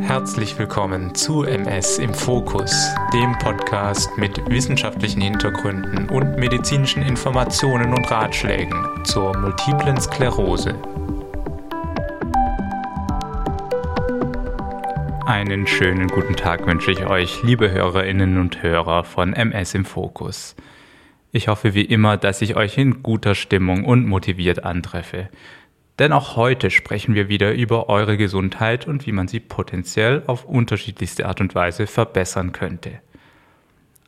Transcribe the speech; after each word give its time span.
Herzlich 0.00 0.58
willkommen 0.58 1.14
zu 1.14 1.44
MS 1.44 1.98
im 1.98 2.12
Fokus, 2.12 2.74
dem 3.12 3.38
Podcast 3.38 4.10
mit 4.18 4.50
wissenschaftlichen 4.50 5.20
Hintergründen 5.20 6.08
und 6.08 6.36
medizinischen 6.38 7.02
Informationen 7.02 7.94
und 7.94 8.10
Ratschlägen 8.10 9.04
zur 9.04 9.36
multiplen 9.38 10.00
Sklerose. 10.00 10.74
Einen 15.26 15.66
schönen 15.66 16.08
guten 16.08 16.34
Tag 16.34 16.66
wünsche 16.66 16.90
ich 16.90 17.06
euch, 17.06 17.42
liebe 17.42 17.70
Hörerinnen 17.70 18.38
und 18.38 18.62
Hörer 18.62 19.04
von 19.04 19.34
MS 19.34 19.74
im 19.74 19.84
Fokus. 19.84 20.56
Ich 21.34 21.48
hoffe 21.48 21.72
wie 21.72 21.84
immer, 21.84 22.18
dass 22.18 22.42
ich 22.42 22.56
euch 22.56 22.76
in 22.76 23.02
guter 23.02 23.34
Stimmung 23.34 23.84
und 23.86 24.06
motiviert 24.06 24.64
antreffe. 24.64 25.30
Denn 25.98 26.12
auch 26.12 26.36
heute 26.36 26.70
sprechen 26.70 27.14
wir 27.14 27.28
wieder 27.28 27.52
über 27.52 27.88
eure 27.88 28.16
Gesundheit 28.16 28.86
und 28.86 29.06
wie 29.06 29.12
man 29.12 29.28
sie 29.28 29.40
potenziell 29.40 30.22
auf 30.26 30.44
unterschiedlichste 30.44 31.26
Art 31.26 31.40
und 31.40 31.54
Weise 31.54 31.86
verbessern 31.86 32.52
könnte. 32.52 33.00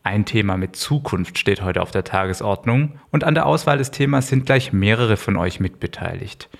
Ein 0.03 0.25
Thema 0.27 0.57
mit 0.57 0.77
Zukunft 0.77 1.39
steht 1.39 1.63
heute 1.63 1.81
auf 1.81 1.91
der 1.91 2.05
Tagesordnung 2.05 2.99
und 3.11 3.25
an 3.25 3.35
der 3.35 3.47
Auswahl 3.47 3.79
des 3.79 3.91
Themas 3.91 4.29
sind 4.29 4.45
gleich 4.45 4.73
mehrere 4.73 5.17
von 5.17 5.37
euch 5.37 5.61
mitbeteiligt. 5.61 6.51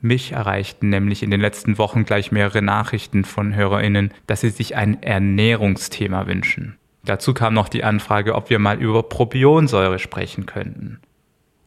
Mich 0.00 0.32
erreichten 0.32 0.88
nämlich 0.88 1.22
in 1.22 1.30
den 1.30 1.40
letzten 1.40 1.76
Wochen 1.78 2.04
gleich 2.04 2.32
mehrere 2.32 2.62
Nachrichten 2.62 3.24
von 3.24 3.54
Hörerinnen, 3.54 4.12
dass 4.26 4.40
sie 4.40 4.48
sich 4.48 4.74
ein 4.74 5.02
Ernährungsthema 5.02 6.26
wünschen. 6.26 6.76
Dazu 7.04 7.34
kam 7.34 7.54
noch 7.54 7.68
die 7.68 7.84
Anfrage, 7.84 8.34
ob 8.34 8.50
wir 8.50 8.58
mal 8.58 8.80
über 8.80 9.02
Propionsäure 9.02 9.98
sprechen 9.98 10.46
könnten. 10.46 11.00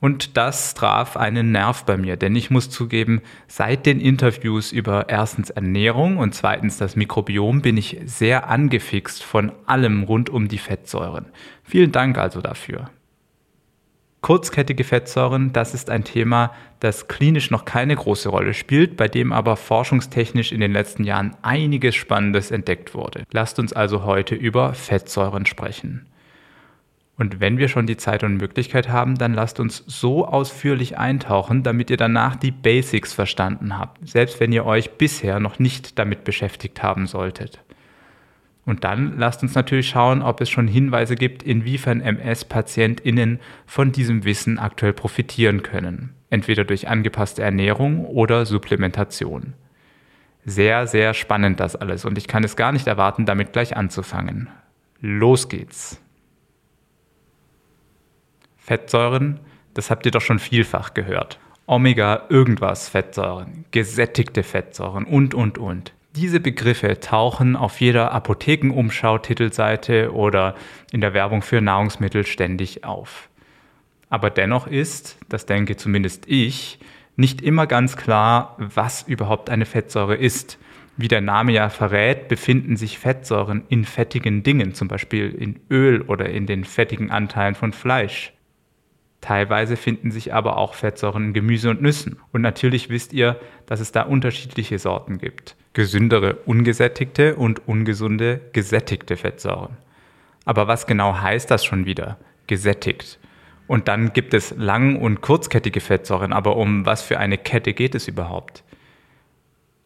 Und 0.04 0.36
das 0.36 0.74
traf 0.74 1.16
einen 1.16 1.54
Nerv 1.54 1.86
bei 1.86 1.96
mir, 1.96 2.18
denn 2.18 2.36
ich 2.36 2.50
muss 2.50 2.70
zugeben, 2.70 3.22
seit 3.48 3.86
den 3.86 4.02
Interviews 4.02 4.74
über 4.74 5.08
erstens 5.08 5.50
Ernährung 5.50 6.18
und 6.18 6.36
zweitens 6.36 6.78
das 6.78 6.98
Mikrobiom 6.98 7.62
bin 7.62 7.78
ich 7.78 8.02
sehr 8.04 8.50
angefixt 8.50 9.24
von 9.24 9.54
allem 9.66 10.04
rund 10.04 10.30
um 10.30 10.50
die 10.50 10.58
Fettsäuren. 10.58 11.28
Vielen 11.64 11.94
Dank 11.94 12.18
also 12.18 12.42
dafür. 12.42 12.90
Kurzkettige 14.20 14.84
Fettsäuren, 14.84 15.54
das 15.54 15.74
ist 15.74 15.90
ein 15.90 16.04
Thema, 16.04 16.52
das 16.82 17.08
klinisch 17.08 17.50
noch 17.50 17.64
keine 17.64 17.96
große 17.96 18.28
Rolle 18.28 18.54
spielt, 18.54 18.98
bei 18.98 19.08
dem 19.08 19.32
aber 19.32 19.56
forschungstechnisch 19.56 20.52
in 20.52 20.60
den 20.60 20.74
letzten 20.74 21.06
Jahren 21.06 21.38
einiges 21.44 21.96
Spannendes 21.96 22.52
entdeckt 22.52 22.94
wurde. 22.94 23.24
Lasst 23.32 23.58
uns 23.58 23.72
also 23.72 24.04
heute 24.04 24.36
über 24.36 24.74
Fettsäuren 24.74 25.46
sprechen. 25.46 26.08
Und 27.16 27.40
wenn 27.40 27.60
wir 27.60 27.68
schon 27.68 27.86
die 27.86 27.98
Zeit 27.98 28.24
und 28.24 28.38
Möglichkeit 28.38 28.90
haben, 28.90 29.16
dann 29.16 29.36
lasst 29.36 29.60
uns 29.60 29.84
so 29.86 30.26
ausführlich 30.26 30.98
eintauchen, 30.98 31.62
damit 31.62 31.92
ihr 31.92 31.98
danach 31.98 32.36
die 32.36 32.52
Basics 32.52 33.14
verstanden 33.14 33.78
habt, 33.78 34.08
selbst 34.08 34.40
wenn 34.40 34.52
ihr 34.52 34.66
euch 34.66 34.98
bisher 34.98 35.40
noch 35.40 35.60
nicht 35.60 36.00
damit 36.00 36.24
beschäftigt 36.24 36.82
haben 36.82 37.06
solltet. 37.06 37.62
Und 38.66 38.84
dann 38.84 39.18
lasst 39.18 39.44
uns 39.44 39.56
natürlich 39.56 39.90
schauen, 39.90 40.22
ob 40.22 40.42
es 40.42 40.50
schon 40.50 40.68
Hinweise 40.68 41.16
gibt, 41.16 41.44
inwiefern 41.44 42.02
MS-PatientInnen 42.02 43.40
von 43.66 43.92
diesem 43.92 44.24
Wissen 44.24 44.58
aktuell 44.58 44.94
profitieren 44.94 45.64
können. 45.64 46.14
Entweder 46.30 46.64
durch 46.64 46.88
angepasste 46.88 47.44
Ernährung 47.44 48.06
oder 48.06 48.46
Supplementation. 48.46 49.54
Sehr, 50.46 50.88
sehr 50.88 51.14
spannend 51.14 51.60
das 51.60 51.76
alles 51.76 52.06
und 52.06 52.18
ich 52.18 52.28
kann 52.28 52.44
es 52.44 52.56
gar 52.56 52.72
nicht 52.72 52.88
erwarten, 52.88 53.26
damit 53.26 53.54
gleich 53.54 53.78
anzufangen. 53.78 54.50
Los 55.00 55.48
geht's! 55.48 56.03
Fettsäuren, 58.64 59.42
das 59.74 59.92
habt 59.92 60.06
ihr 60.06 60.12
doch 60.12 60.22
schon 60.22 60.40
vielfach 60.40 60.94
gehört. 60.94 61.38
Omega 61.66 62.24
irgendwas 62.30 62.88
Fettsäuren, 62.88 63.66
gesättigte 63.72 64.42
Fettsäuren 64.42 65.04
und, 65.04 65.34
und, 65.34 65.58
und. 65.58 65.94
Diese 66.16 66.40
Begriffe 66.40 67.00
tauchen 67.00 67.58
auf 67.58 67.82
jeder 67.82 68.14
Apothekenumschau-Titelseite 68.14 70.14
oder 70.14 70.56
in 70.92 71.02
der 71.02 71.14
Werbung 71.14 71.42
für 71.42 71.60
Nahrungsmittel 71.60 72.26
ständig 72.26 72.86
auf. 72.86 73.30
Aber 74.10 74.30
dennoch 74.30 74.68
ist, 74.68 75.18
das 75.28 75.46
denke 75.46 75.76
zumindest 75.76 76.24
ich, 76.28 76.80
nicht 77.18 77.42
immer 77.42 77.68
ganz 77.68 77.98
klar, 77.98 78.56
was 78.60 79.04
überhaupt 79.04 79.50
eine 79.50 79.66
Fettsäure 79.66 80.16
ist. 80.16 80.58
Wie 80.96 81.10
der 81.10 81.22
Name 81.22 81.52
ja 81.52 81.70
verrät, 81.70 82.30
befinden 82.30 82.78
sich 82.78 83.00
Fettsäuren 83.00 83.64
in 83.68 83.84
fettigen 83.84 84.44
Dingen, 84.44 84.74
zum 84.74 84.88
Beispiel 84.88 85.32
in 85.32 85.60
Öl 85.70 86.02
oder 86.02 86.30
in 86.30 86.46
den 86.46 86.64
fettigen 86.64 87.12
Anteilen 87.12 87.56
von 87.56 87.74
Fleisch. 87.74 88.34
Teilweise 89.24 89.78
finden 89.78 90.12
sich 90.12 90.34
aber 90.34 90.58
auch 90.58 90.74
Fettsäuren 90.74 91.28
in 91.28 91.34
Gemüse 91.34 91.70
und 91.70 91.82
Nüssen. 91.82 92.20
Und 92.34 92.42
natürlich 92.42 92.90
wisst 92.90 93.14
ihr, 93.14 93.40
dass 93.66 93.80
es 93.80 93.94
da 93.94 94.02
unterschiedliche 94.02 94.78
Sorten 94.80 95.18
gibt. 95.18 95.56
Gesündere 95.72 96.36
ungesättigte 96.46 97.38
und 97.38 97.66
ungesunde 97.66 98.42
gesättigte 98.52 99.16
Fettsäuren. 99.16 99.78
Aber 100.44 100.68
was 100.68 100.88
genau 100.88 101.22
heißt 101.22 101.50
das 101.50 101.64
schon 101.64 101.86
wieder? 101.86 102.18
Gesättigt. 102.48 103.18
Und 103.66 103.88
dann 103.88 104.12
gibt 104.12 104.34
es 104.34 104.54
lang- 104.58 104.98
und 104.98 105.22
kurzkettige 105.22 105.80
Fettsäuren. 105.80 106.34
Aber 106.34 106.58
um 106.58 106.86
was 106.86 107.02
für 107.02 107.18
eine 107.18 107.38
Kette 107.38 107.72
geht 107.72 107.96
es 107.96 108.10
überhaupt? 108.10 108.66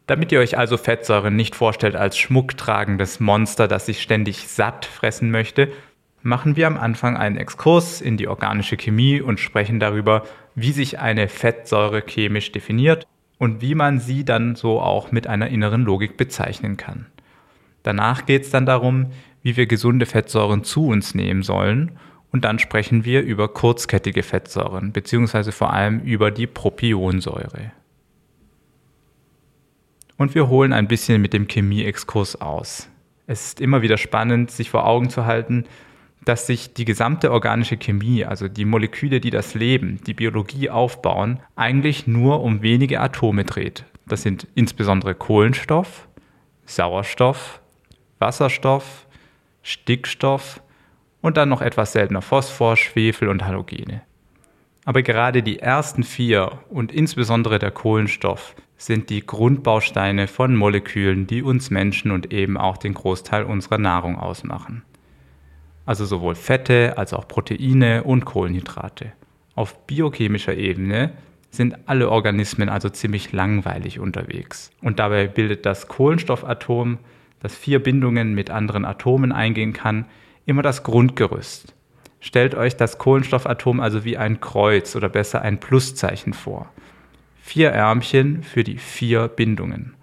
Damit 0.08 0.32
ihr 0.32 0.40
euch 0.40 0.58
also 0.58 0.78
Fettsäuren 0.78 1.36
nicht 1.36 1.56
vorstellt 1.56 1.96
als 1.96 2.18
schmucktragendes 2.18 3.20
Monster, 3.20 3.68
das 3.68 3.86
sich 3.86 4.02
ständig 4.02 4.48
satt 4.48 4.86
fressen 4.86 5.30
möchte, 5.30 5.72
machen 6.22 6.56
wir 6.56 6.68
am 6.68 6.78
Anfang 6.78 7.18
einen 7.18 7.38
Exkurs 7.38 8.02
in 8.02 8.18
die 8.18 8.28
organische 8.28 8.78
Chemie 8.78 9.22
und 9.22 9.40
sprechen 9.40 9.80
darüber, 9.80 10.24
wie 10.56 10.72
sich 10.72 11.00
eine 11.00 11.28
Fettsäure 11.28 12.02
chemisch 12.02 12.52
definiert 12.52 13.08
und 13.38 13.62
wie 13.62 13.76
man 13.76 14.00
sie 14.00 14.26
dann 14.26 14.56
so 14.56 14.82
auch 14.82 15.12
mit 15.12 15.28
einer 15.28 15.48
inneren 15.48 15.84
Logik 15.84 16.18
bezeichnen 16.18 16.78
kann. 16.78 17.06
Danach 17.84 18.26
geht 18.26 18.44
es 18.44 18.50
dann 18.50 18.66
darum, 18.66 19.08
wie 19.44 19.56
wir 19.56 19.68
gesunde 19.68 20.06
Fettsäuren 20.06 20.64
zu 20.64 20.88
uns 20.88 21.16
nehmen 21.16 21.44
sollen 21.44 21.92
und 22.32 22.44
dann 22.44 22.60
sprechen 22.60 23.06
wir 23.06 23.22
über 23.22 23.48
kurzkettige 23.48 24.24
Fettsäuren 24.24 24.92
beziehungsweise 24.92 25.52
vor 25.52 25.72
allem 25.72 26.02
über 26.02 26.32
die 26.32 26.48
Propionsäure. 26.48 27.72
Und 30.18 30.36
wir 30.36 30.50
holen 30.50 30.74
ein 30.74 30.88
bisschen 30.88 31.22
mit 31.22 31.34
dem 31.34 31.48
Chemie-Exkurs 31.48 32.42
aus. 32.42 32.90
Es 33.28 33.46
ist 33.46 33.62
immer 33.62 33.82
wieder 33.82 33.98
spannend, 33.98 34.52
sich 34.52 34.70
vor 34.70 34.88
Augen 34.88 35.10
zu 35.10 35.26
halten, 35.26 35.66
dass 36.28 36.46
sich 36.46 36.74
die 36.74 36.84
gesamte 36.84 37.32
organische 37.32 37.78
Chemie, 37.78 38.26
also 38.26 38.50
die 38.50 38.66
Moleküle, 38.66 39.22
die 39.22 39.30
das 39.30 39.54
Leben, 39.54 40.02
die 40.06 40.14
Biologie 40.14 40.70
aufbauen, 40.70 41.40
eigentlich 41.56 42.06
nur 42.06 42.42
um 42.44 42.62
wenige 42.62 43.00
Atome 43.00 43.46
dreht. 43.46 43.86
Das 44.08 44.24
sind 44.24 44.46
insbesondere 44.54 45.16
Kohlenstoff, 45.16 46.08
Sauerstoff, 46.66 47.62
Wasserstoff, 48.20 49.08
Stickstoff 49.64 50.62
und 51.22 51.38
dann 51.38 51.50
noch 51.50 51.62
etwas 51.62 51.94
seltener 51.94 52.22
Phosphor, 52.22 52.76
Schwefel 52.76 53.30
und 53.30 53.46
Halogene. 53.46 54.02
Aber 54.84 55.04
gerade 55.04 55.44
die 55.44 55.60
ersten 55.60 56.04
vier 56.04 56.60
und 56.70 56.92
insbesondere 56.92 57.58
der 57.60 57.72
Kohlenstoff 57.72 58.56
sind 58.78 59.10
die 59.10 59.26
Grundbausteine 59.26 60.28
von 60.28 60.56
Molekülen, 60.56 61.26
die 61.26 61.42
uns 61.42 61.70
Menschen 61.70 62.12
und 62.12 62.34
eben 62.34 62.58
auch 62.58 62.78
den 62.78 62.94
Großteil 62.94 63.44
unserer 63.44 63.78
Nahrung 63.78 64.18
ausmachen 64.18 64.84
also 65.88 66.06
sowohl 66.06 66.36
Fette 66.36 66.98
als 66.98 67.14
auch 67.14 67.28
Proteine 67.28 68.04
und 68.04 68.26
Kohlenhydrate. 68.26 69.14
Auf 69.56 69.88
biochemischer 69.88 70.54
Ebene 70.56 71.14
sind 71.50 71.78
alle 71.88 72.12
Organismen 72.12 72.70
also 72.70 72.90
ziemlich 72.90 73.32
langweilig 73.32 74.00
unterwegs. 74.00 74.70
Und 74.82 75.00
dabei 75.00 75.28
bildet 75.28 75.66
das 75.66 75.88
Kohlenstoffatom, 75.88 77.00
das 77.40 77.56
vier 77.56 77.82
Bindungen 77.82 78.36
mit 78.36 78.52
anderen 78.52 78.86
Atomen 78.86 79.32
eingehen 79.32 79.74
kann, 79.74 80.06
immer 80.46 80.62
das 80.62 80.84
Grundgerüst. 80.84 81.74
Stellt 82.20 82.54
euch 82.54 82.76
das 82.76 82.98
Kohlenstoffatom 82.98 83.80
also 83.80 84.04
wie 84.04 84.18
ein 84.18 84.42
Kreuz 84.42 84.96
oder 84.96 85.08
besser 85.08 85.42
ein 85.42 85.60
Pluszeichen 85.60 86.34
vor. 86.34 86.70
Vier 87.42 87.70
Ärmchen 87.70 88.44
für 88.44 88.64
die 88.64 88.78
vier 88.78 89.30
Bindungen. 89.30 89.97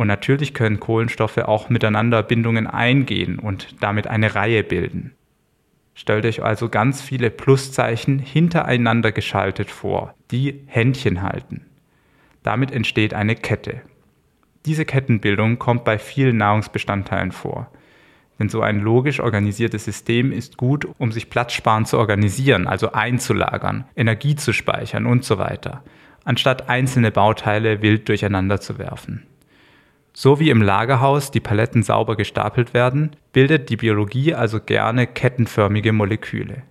Und 0.00 0.06
natürlich 0.06 0.54
können 0.54 0.80
Kohlenstoffe 0.80 1.36
auch 1.36 1.68
miteinander 1.68 2.22
Bindungen 2.22 2.66
eingehen 2.66 3.38
und 3.38 3.82
damit 3.82 4.06
eine 4.06 4.34
Reihe 4.34 4.64
bilden. 4.64 5.12
Stellt 5.92 6.24
euch 6.24 6.42
also 6.42 6.70
ganz 6.70 7.02
viele 7.02 7.28
Pluszeichen 7.28 8.18
hintereinander 8.18 9.12
geschaltet 9.12 9.70
vor, 9.70 10.14
die 10.30 10.62
Händchen 10.68 11.20
halten. 11.20 11.66
Damit 12.42 12.72
entsteht 12.72 13.12
eine 13.12 13.34
Kette. 13.36 13.82
Diese 14.64 14.86
Kettenbildung 14.86 15.58
kommt 15.58 15.84
bei 15.84 15.98
vielen 15.98 16.38
Nahrungsbestandteilen 16.38 17.30
vor. 17.30 17.70
Denn 18.38 18.48
so 18.48 18.62
ein 18.62 18.80
logisch 18.80 19.20
organisiertes 19.20 19.84
System 19.84 20.32
ist 20.32 20.56
gut, 20.56 20.88
um 20.96 21.12
sich 21.12 21.28
platzsparend 21.28 21.88
zu 21.88 21.98
organisieren, 21.98 22.66
also 22.66 22.92
einzulagern, 22.92 23.84
Energie 23.94 24.34
zu 24.34 24.54
speichern 24.54 25.04
und 25.04 25.24
so 25.24 25.36
weiter, 25.36 25.84
anstatt 26.24 26.70
einzelne 26.70 27.10
Bauteile 27.10 27.82
wild 27.82 28.08
durcheinander 28.08 28.62
zu 28.62 28.78
werfen. 28.78 29.26
So 30.12 30.40
wie 30.40 30.50
im 30.50 30.62
Lagerhaus 30.62 31.30
die 31.30 31.40
Paletten 31.40 31.82
sauber 31.82 32.16
gestapelt 32.16 32.74
werden, 32.74 33.16
bildet 33.32 33.70
die 33.70 33.76
Biologie 33.76 34.34
also 34.34 34.60
gerne 34.60 35.06
kettenförmige 35.06 35.92
Moleküle. 35.92 36.62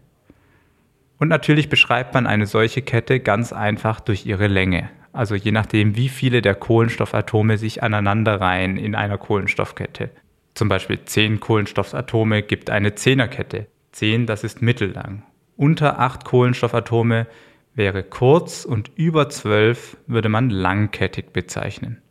Und 1.17 1.27
natürlich 1.27 1.69
beschreibt 1.69 2.13
man 2.13 2.27
eine 2.27 2.45
solche 2.45 2.81
Kette 2.81 3.19
ganz 3.19 3.53
einfach 3.53 3.99
durch 3.99 4.25
ihre 4.25 4.47
Länge, 4.47 4.89
also 5.11 5.35
je 5.35 5.51
nachdem, 5.51 5.95
wie 5.95 6.09
viele 6.09 6.41
der 6.41 6.55
Kohlenstoffatome 6.55 7.57
sich 7.57 7.83
aneinanderreihen 7.83 8.77
in 8.77 8.95
einer 8.95 9.17
Kohlenstoffkette. 9.17 10.11
Zum 10.53 10.69
Beispiel 10.69 10.99
10 11.03 11.39
Kohlenstoffatome 11.39 12.43
gibt 12.43 12.69
eine 12.69 12.95
Zehnerkette. 12.95 13.67
10, 13.91 14.25
das 14.27 14.43
ist 14.43 14.61
mittellang. 14.61 15.23
Unter 15.55 15.99
8 15.99 16.25
Kohlenstoffatome 16.25 17.27
wäre 17.75 18.03
kurz 18.03 18.65
und 18.65 18.91
über 18.95 19.29
12 19.29 19.97
würde 20.07 20.29
man 20.29 20.49
langkettig 20.49 21.33
bezeichnen. 21.33 22.01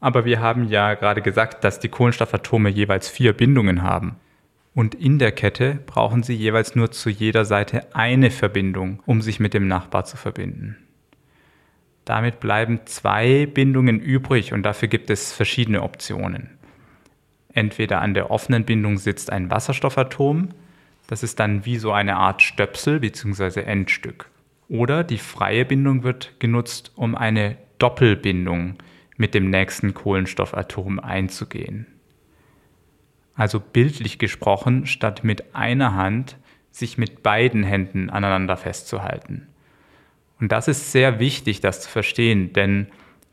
Aber 0.00 0.24
wir 0.24 0.40
haben 0.40 0.68
ja 0.68 0.94
gerade 0.94 1.22
gesagt, 1.22 1.64
dass 1.64 1.80
die 1.80 1.88
Kohlenstoffatome 1.88 2.68
jeweils 2.68 3.08
vier 3.08 3.32
Bindungen 3.32 3.82
haben. 3.82 4.16
Und 4.74 4.94
in 4.94 5.18
der 5.18 5.32
Kette 5.32 5.80
brauchen 5.86 6.22
sie 6.22 6.34
jeweils 6.34 6.76
nur 6.76 6.92
zu 6.92 7.10
jeder 7.10 7.44
Seite 7.44 7.94
eine 7.96 8.30
Verbindung, 8.30 9.02
um 9.06 9.22
sich 9.22 9.40
mit 9.40 9.54
dem 9.54 9.66
Nachbar 9.66 10.04
zu 10.04 10.16
verbinden. 10.16 10.76
Damit 12.04 12.38
bleiben 12.40 12.80
zwei 12.86 13.46
Bindungen 13.46 13.98
übrig 13.98 14.52
und 14.52 14.62
dafür 14.62 14.88
gibt 14.88 15.10
es 15.10 15.32
verschiedene 15.32 15.82
Optionen. 15.82 16.50
Entweder 17.52 18.00
an 18.00 18.14
der 18.14 18.30
offenen 18.30 18.64
Bindung 18.64 18.98
sitzt 18.98 19.32
ein 19.32 19.50
Wasserstoffatom, 19.50 20.50
das 21.08 21.22
ist 21.22 21.40
dann 21.40 21.64
wie 21.66 21.76
so 21.76 21.90
eine 21.90 22.16
Art 22.16 22.40
Stöpsel 22.40 23.00
bzw. 23.00 23.62
Endstück. 23.62 24.30
Oder 24.68 25.02
die 25.02 25.18
freie 25.18 25.64
Bindung 25.64 26.02
wird 26.04 26.38
genutzt, 26.38 26.92
um 26.94 27.14
eine 27.14 27.56
Doppelbindung 27.78 28.76
mit 29.18 29.34
dem 29.34 29.50
nächsten 29.50 29.92
Kohlenstoffatom 29.92 30.98
einzugehen. 30.98 31.86
Also 33.34 33.60
bildlich 33.60 34.18
gesprochen, 34.18 34.86
statt 34.86 35.22
mit 35.22 35.54
einer 35.54 35.94
Hand 35.94 36.38
sich 36.70 36.96
mit 36.96 37.22
beiden 37.22 37.62
Händen 37.62 38.08
aneinander 38.08 38.56
festzuhalten. 38.56 39.48
Und 40.40 40.52
das 40.52 40.68
ist 40.68 40.92
sehr 40.92 41.18
wichtig, 41.20 41.60
das 41.60 41.82
zu 41.82 41.90
verstehen, 41.90 42.52
denn 42.52 42.86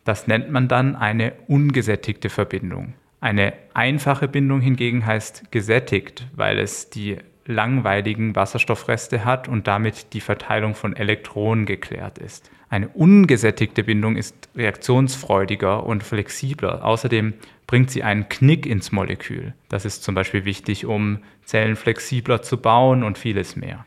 das 0.03 0.27
nennt 0.27 0.51
man 0.51 0.67
dann 0.67 0.95
eine 0.95 1.33
ungesättigte 1.47 2.29
Verbindung. 2.29 2.93
Eine 3.21 3.53
einfache 3.73 4.27
Bindung 4.27 4.61
hingegen 4.61 5.05
heißt 5.05 5.51
gesättigt, 5.51 6.27
weil 6.35 6.59
es 6.59 6.89
die 6.89 7.17
langweiligen 7.45 8.35
Wasserstoffreste 8.35 9.23
hat 9.23 9.47
und 9.47 9.67
damit 9.67 10.13
die 10.13 10.21
Verteilung 10.21 10.75
von 10.75 10.95
Elektronen 10.95 11.65
geklärt 11.65 12.17
ist. 12.17 12.51
Eine 12.75 12.89
ungesättigte 12.89 13.85
Bindung 13.85 14.17
ist 14.17 14.49
reaktionsfreudiger 14.53 15.85
und 15.85 16.03
flexibler. 16.03 16.83
Außerdem 16.83 17.33
bringt 17.67 17.89
sie 17.89 18.03
einen 18.03 18.27
Knick 18.27 18.65
ins 18.65 18.91
Molekül. 18.91 19.53
Das 19.69 19.85
ist 19.85 20.03
zum 20.03 20.13
Beispiel 20.13 20.43
wichtig, 20.43 20.85
um 20.85 21.19
Zellen 21.45 21.77
flexibler 21.77 22.41
zu 22.41 22.57
bauen 22.57 23.03
und 23.03 23.17
vieles 23.17 23.55
mehr. 23.55 23.85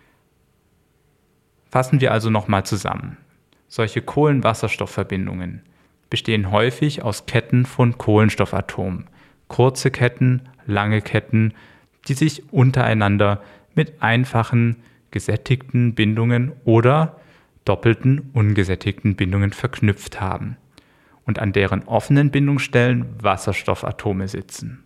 Fassen 1.70 2.00
wir 2.00 2.12
also 2.12 2.30
nochmal 2.30 2.64
zusammen. 2.64 3.18
Solche 3.66 4.00
Kohlenwasserstoffverbindungen 4.00 5.60
bestehen 6.08 6.50
häufig 6.50 7.02
aus 7.02 7.26
Ketten 7.26 7.66
von 7.66 7.98
Kohlenstoffatomen. 7.98 9.06
Kurze 9.48 9.90
Ketten, 9.90 10.48
lange 10.64 11.02
Ketten, 11.02 11.52
die 12.08 12.14
sich 12.14 12.50
untereinander 12.54 13.42
mit 13.74 14.02
einfachen 14.02 14.76
gesättigten 15.10 15.94
Bindungen 15.94 16.52
oder 16.64 17.18
doppelten 17.68 18.30
ungesättigten 18.32 19.14
Bindungen 19.14 19.52
verknüpft 19.52 20.20
haben 20.20 20.56
und 21.24 21.38
an 21.38 21.52
deren 21.52 21.84
offenen 21.84 22.30
Bindungsstellen 22.30 23.22
Wasserstoffatome 23.22 24.26
sitzen. 24.28 24.84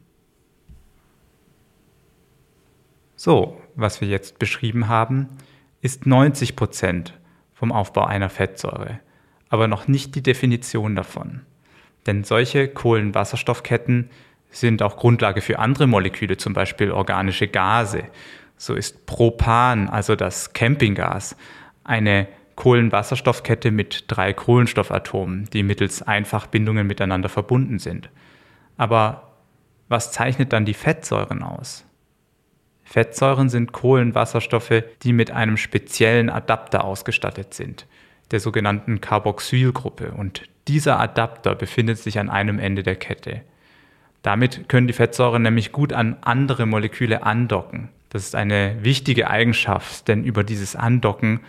So, 3.14 3.61
was 3.76 4.00
wir 4.00 4.08
jetzt 4.08 4.40
beschrieben 4.40 4.88
haben, 4.88 5.29
ist 5.81 6.06
90 6.06 6.56
Prozent 6.56 7.19
vom 7.55 7.70
Aufbau 7.70 8.05
einer 8.05 8.29
Fettsäure, 8.29 8.99
aber 9.49 9.69
noch 9.69 9.87
nicht 9.87 10.17
die 10.17 10.23
Definition 10.23 10.96
davon. 10.96 11.43
Denn 12.06 12.25
solche 12.25 12.67
Kohlenwasserstoffketten 12.67 14.11
sind 14.50 14.82
auch 14.82 14.96
Grundlage 14.96 15.40
für 15.40 15.61
andere 15.61 15.87
Moleküle, 15.87 16.37
zum 16.37 16.52
Beispiel 16.52 16.90
organische 16.90 17.46
Gase. 17.46 18.05
So 18.56 18.75
ist 18.75 19.06
Propan, 19.06 19.88
also 19.88 20.17
das 20.17 20.52
Campinggas, 20.52 21.37
eine 21.84 22.26
Kohlenwasserstoffkette 22.56 23.70
mit 23.70 24.04
drei 24.08 24.32
Kohlenstoffatomen, 24.32 25.49
die 25.52 25.62
mittels 25.62 26.02
Einfachbindungen 26.02 26.87
miteinander 26.87 27.28
verbunden 27.28 27.78
sind. 27.78 28.10
Aber 28.76 29.32
was 29.88 30.12
zeichnet 30.12 30.52
dann 30.52 30.64
die 30.64 30.75
Fettsäuren 30.75 31.43
aus? 31.43 31.84
Fettsäuren 32.84 33.49
sind 33.49 33.72
Kohlenwasserstoffe, 33.72 34.82
die 35.02 35.12
mit 35.12 35.31
einem 35.31 35.56
speziellen 35.56 36.31
Adapter 36.31 36.84
ausgestattet 36.84 37.54
sind, 37.54 37.87
der 38.31 38.40
sogenannten 38.40 39.00
Carboxylgruppe. 39.00 40.12
Und 40.12 40.43
dieser 40.69 41.00
Adapter 41.00 41.55
befindet 41.55 41.98
sich 41.98 42.19
an 42.19 42.28
einem 42.28 42.58
Ende 42.58 42.82
der 42.82 42.96
Kette. 42.96 43.43
Damit 44.22 44.69
können 44.69 44.87
die 44.87 44.93
Fettsäuren 44.93 45.43
nämlich 45.43 45.72
gut 45.72 45.93
an 45.93 46.16
andere 46.20 46.66
Moleküle 46.66 47.22
andocken. 47.22 47.88
Das 48.10 48.25
ist 48.25 48.34
eine 48.34 48.76
wichtige 48.82 49.31
Eigenschaft, 49.31 50.06
denn 50.06 50.22
über 50.22 50.44
dieses 50.44 50.76
Andocken 50.76 51.40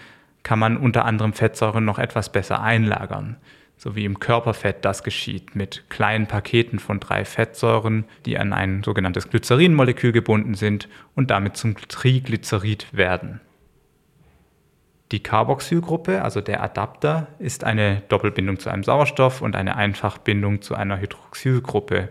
kann 0.43 0.59
man 0.59 0.77
unter 0.77 1.05
anderem 1.05 1.33
Fettsäuren 1.33 1.85
noch 1.85 1.99
etwas 1.99 2.31
besser 2.31 2.61
einlagern, 2.61 3.37
so 3.77 3.95
wie 3.95 4.05
im 4.05 4.19
Körperfett 4.19 4.85
das 4.85 5.03
geschieht 5.03 5.55
mit 5.55 5.89
kleinen 5.89 6.27
Paketen 6.27 6.79
von 6.79 6.99
drei 6.99 7.25
Fettsäuren, 7.25 8.05
die 8.25 8.37
an 8.37 8.53
ein 8.53 8.83
sogenanntes 8.83 9.29
Glycerinmolekül 9.29 10.11
gebunden 10.11 10.53
sind 10.53 10.87
und 11.15 11.31
damit 11.31 11.57
zum 11.57 11.75
Triglycerid 11.75 12.87
werden. 12.95 13.41
Die 15.11 15.21
Carboxylgruppe, 15.21 16.23
also 16.23 16.41
der 16.41 16.63
Adapter, 16.63 17.27
ist 17.37 17.63
eine 17.63 18.01
Doppelbindung 18.09 18.57
zu 18.59 18.69
einem 18.69 18.83
Sauerstoff 18.83 19.41
und 19.41 19.55
eine 19.55 19.75
Einfachbindung 19.75 20.61
zu 20.61 20.75
einer 20.75 20.99
Hydroxylgruppe, 20.99 22.09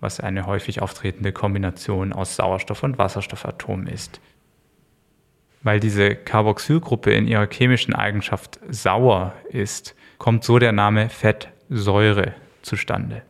was 0.00 0.20
eine 0.20 0.44
häufig 0.46 0.82
auftretende 0.82 1.32
Kombination 1.32 2.12
aus 2.12 2.36
Sauerstoff- 2.36 2.82
und 2.82 2.98
Wasserstoffatomen 2.98 3.86
ist. 3.86 4.20
Weil 5.62 5.80
diese 5.80 6.16
Carboxylgruppe 6.16 7.12
in 7.12 7.26
ihrer 7.26 7.48
chemischen 7.48 7.94
Eigenschaft 7.94 8.58
sauer 8.68 9.34
ist, 9.50 9.94
kommt 10.18 10.44
so 10.44 10.58
der 10.58 10.72
Name 10.72 11.08
Fettsäure 11.08 12.34
zustande. 12.62 13.22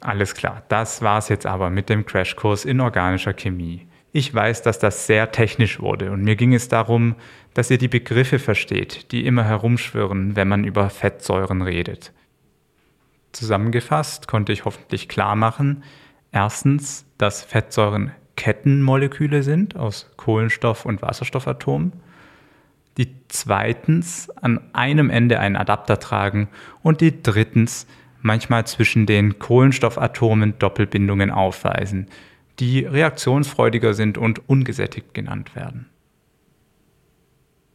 Alles 0.00 0.34
klar, 0.34 0.62
das 0.68 1.00
war's 1.00 1.28
jetzt 1.30 1.46
aber 1.46 1.70
mit 1.70 1.88
dem 1.88 2.04
Crashkurs 2.04 2.64
in 2.64 2.80
organischer 2.80 3.32
Chemie. 3.32 3.86
Ich 4.12 4.32
weiß, 4.32 4.62
dass 4.62 4.78
das 4.78 5.06
sehr 5.06 5.32
technisch 5.32 5.80
wurde 5.80 6.12
und 6.12 6.22
mir 6.22 6.36
ging 6.36 6.54
es 6.54 6.68
darum, 6.68 7.16
dass 7.54 7.70
ihr 7.70 7.78
die 7.78 7.88
Begriffe 7.88 8.38
versteht, 8.38 9.10
die 9.12 9.26
immer 9.26 9.44
herumschwirren, 9.44 10.36
wenn 10.36 10.46
man 10.46 10.62
über 10.64 10.90
Fettsäuren 10.90 11.62
redet. 11.62 12.12
Zusammengefasst 13.32 14.28
konnte 14.28 14.52
ich 14.52 14.64
hoffentlich 14.64 15.08
klar 15.08 15.34
machen, 15.34 15.82
erstens, 16.30 17.06
dass 17.18 17.42
Fettsäuren 17.42 18.12
Kettenmoleküle 18.36 19.42
sind 19.42 19.76
aus 19.76 20.10
Kohlenstoff- 20.16 20.86
und 20.86 21.02
Wasserstoffatomen, 21.02 21.92
die 22.98 23.14
zweitens 23.28 24.30
an 24.30 24.60
einem 24.72 25.10
Ende 25.10 25.40
einen 25.40 25.56
Adapter 25.56 25.98
tragen 25.98 26.48
und 26.82 27.00
die 27.00 27.22
drittens 27.22 27.86
manchmal 28.22 28.66
zwischen 28.66 29.06
den 29.06 29.38
Kohlenstoffatomen 29.38 30.58
Doppelbindungen 30.58 31.30
aufweisen, 31.30 32.06
die 32.58 32.84
reaktionsfreudiger 32.84 33.94
sind 33.94 34.16
und 34.16 34.48
ungesättigt 34.48 35.12
genannt 35.12 35.54
werden. 35.56 35.86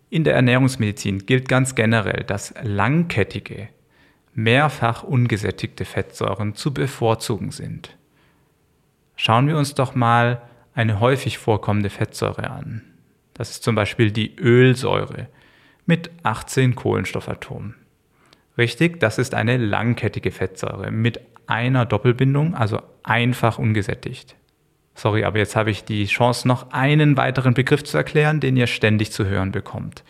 In 0.10 0.24
der 0.24 0.34
Ernährungsmedizin 0.34 1.26
gilt 1.26 1.48
ganz 1.48 1.76
generell, 1.76 2.24
dass 2.24 2.54
langkettige, 2.64 3.70
mehrfach 4.34 5.04
ungesättigte 5.04 5.86
Fettsäuren 5.86 6.56
zu 6.56 6.74
bevorzugen 6.74 7.52
sind. 7.52 7.96
Schauen 9.16 9.48
wir 9.48 9.58
uns 9.58 9.76
doch 9.76 9.94
mal 9.94 10.42
eine 10.80 11.02
häufig 11.02 11.38
vorkommende 11.38 11.90
Fettsäure 11.90 12.50
an. 12.50 12.82
Das 13.34 13.52
ist 13.52 13.64
zum 13.64 13.76
Beispiel 13.76 14.12
die 14.12 14.38
Ölsäure 14.38 15.28
mit 15.86 16.10
18 16.24 16.74
Kohlenstoffatomen. 16.74 17.76
Richtig, 18.58 18.98
das 19.02 19.18
ist 19.18 19.36
eine 19.36 19.58
langkettige 19.58 20.32
Fettsäure 20.32 20.90
mit 20.90 21.20
einer 21.48 21.86
Doppelbindung, 21.86 22.56
also 22.56 22.82
einfach 23.04 23.60
ungesättigt. 23.60 24.38
Sorry, 24.96 25.26
aber 25.26 25.40
jetzt 25.40 25.58
habe 25.58 25.70
ich 25.70 25.84
die 25.84 26.06
Chance, 26.06 26.48
noch 26.48 26.72
einen 26.72 27.18
weiteren 27.18 27.54
Begriff 27.54 27.84
zu 27.84 27.98
erklären, 27.98 28.40
den 28.40 28.56
ihr 28.56 28.68
ständig 28.68 29.12
zu 29.12 29.26
hören 29.26 29.52
bekommt. 29.52 30.06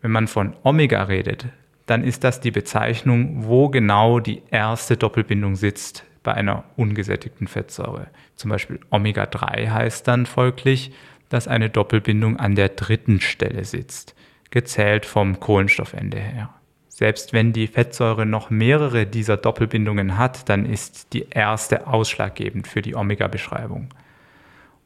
Wenn 0.00 0.10
man 0.10 0.26
von 0.26 0.56
Omega 0.64 1.04
redet, 1.04 1.46
dann 1.86 2.02
ist 2.02 2.24
das 2.24 2.40
die 2.40 2.50
Bezeichnung, 2.50 3.44
wo 3.46 3.68
genau 3.68 4.18
die 4.18 4.42
erste 4.50 4.96
Doppelbindung 4.96 5.54
sitzt 5.54 6.04
bei 6.24 6.34
einer 6.34 6.64
ungesättigten 6.76 7.46
Fettsäure. 7.46 8.08
Zum 8.34 8.50
Beispiel 8.50 8.80
Omega-3 8.90 9.70
heißt 9.70 10.08
dann 10.08 10.26
folglich, 10.26 10.92
dass 11.28 11.46
eine 11.46 11.70
Doppelbindung 11.70 12.38
an 12.40 12.56
der 12.56 12.70
dritten 12.70 13.20
Stelle 13.20 13.64
sitzt, 13.64 14.16
gezählt 14.50 15.06
vom 15.06 15.38
Kohlenstoffende 15.38 16.18
her. 16.18 16.50
Selbst 16.88 17.32
wenn 17.32 17.52
die 17.52 17.66
Fettsäure 17.66 18.24
noch 18.24 18.50
mehrere 18.50 19.04
dieser 19.06 19.36
Doppelbindungen 19.36 20.16
hat, 20.16 20.48
dann 20.48 20.64
ist 20.64 21.12
die 21.12 21.26
erste 21.28 21.86
ausschlaggebend 21.86 22.68
für 22.68 22.82
die 22.82 22.94
Omega-Beschreibung. 22.94 23.88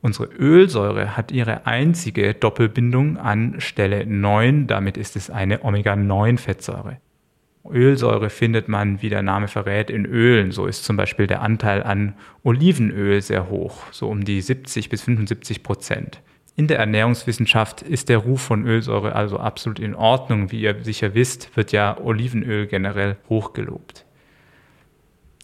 Unsere 0.01 0.27
Ölsäure 0.27 1.17
hat 1.17 1.33
ihre 1.33 1.67
einzige 1.67 2.33
Doppelbindung 2.33 3.19
an 3.19 3.61
Stelle 3.61 4.07
9, 4.07 4.67
damit 4.69 4.97
ist 4.97 5.17
es 5.17 5.29
eine 5.29 5.65
Omega-9-Fettsäure. 5.65 6.99
Ölsäure 7.69 8.31
findet 8.31 8.69
man, 8.69 9.03
wie 9.03 9.09
der 9.09 9.23
Name 9.23 9.49
verrät, 9.49 9.91
in 9.91 10.07
Ölen. 10.07 10.53
So 10.53 10.67
ist 10.67 10.85
zum 10.85 10.97
Beispiel 10.97 11.27
der 11.27 11.43
Anteil 11.43 11.83
an 11.83 12.15
Olivenöl 12.43 13.21
sehr 13.21 13.49
hoch, 13.51 13.83
so 13.91 14.09
um 14.09 14.25
die 14.25 14.41
70 14.41 14.89
bis 14.89 15.03
75 15.03 15.63
Prozent. 15.63 16.21
In 16.57 16.67
der 16.67 16.79
Ernährungswissenschaft 16.79 17.83
ist 17.83 18.09
der 18.09 18.19
Ruf 18.19 18.41
von 18.41 18.67
Ölsäure 18.67 19.15
also 19.15 19.39
absolut 19.39 19.79
in 19.79 19.95
Ordnung. 19.95 20.51
Wie 20.51 20.63
ihr 20.63 20.83
sicher 20.83 21.15
wisst, 21.15 21.57
wird 21.57 21.71
ja 21.71 21.97
Olivenöl 22.01 22.67
generell 22.67 23.17
hochgelobt. 23.29 24.05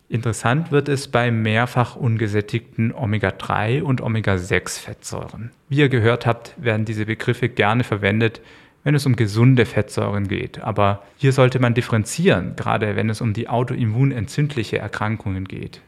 Interessant 0.08 0.70
wird 0.70 0.88
es 0.88 1.08
bei 1.08 1.30
mehrfach 1.30 1.96
ungesättigten 1.96 2.92
Omega-3 2.92 3.82
und 3.82 4.00
Omega-6-Fettsäuren. 4.00 5.50
Wie 5.68 5.78
ihr 5.78 5.88
gehört 5.88 6.26
habt, 6.26 6.54
werden 6.56 6.84
diese 6.84 7.06
Begriffe 7.06 7.48
gerne 7.48 7.84
verwendet, 7.84 8.40
wenn 8.84 8.94
es 8.94 9.06
um 9.06 9.16
gesunde 9.16 9.66
Fettsäuren 9.66 10.28
geht. 10.28 10.62
Aber 10.62 11.02
hier 11.16 11.32
sollte 11.32 11.58
man 11.58 11.74
differenzieren, 11.74 12.54
gerade 12.54 12.94
wenn 12.94 13.10
es 13.10 13.20
um 13.20 13.32
die 13.32 13.48
autoimmunentzündliche 13.48 14.78
Erkrankungen 14.78 15.48
geht. 15.48 15.80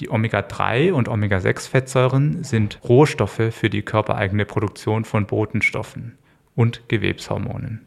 Die 0.00 0.10
Omega-3 0.10 0.92
und 0.92 1.08
Omega-6-Fettsäuren 1.08 2.42
sind 2.42 2.80
Rohstoffe 2.82 3.52
für 3.52 3.68
die 3.68 3.82
körpereigene 3.82 4.46
Produktion 4.46 5.04
von 5.04 5.26
Botenstoffen 5.26 6.16
und 6.56 6.88
Gewebshormonen. 6.88 7.86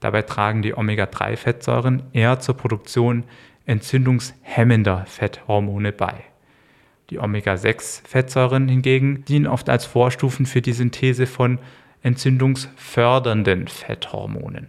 Dabei 0.00 0.22
tragen 0.22 0.62
die 0.62 0.76
Omega-3-Fettsäuren 0.76 2.02
eher 2.12 2.40
zur 2.40 2.56
Produktion 2.56 3.22
entzündungshemmender 3.66 5.06
Fetthormone 5.06 5.92
bei. 5.92 6.24
Die 7.10 7.20
Omega-6-Fettsäuren 7.20 8.68
hingegen 8.68 9.24
dienen 9.24 9.46
oft 9.46 9.68
als 9.68 9.84
Vorstufen 9.84 10.44
für 10.44 10.60
die 10.60 10.72
Synthese 10.72 11.26
von 11.26 11.60
entzündungsfördernden 12.02 13.68
Fetthormonen. 13.68 14.68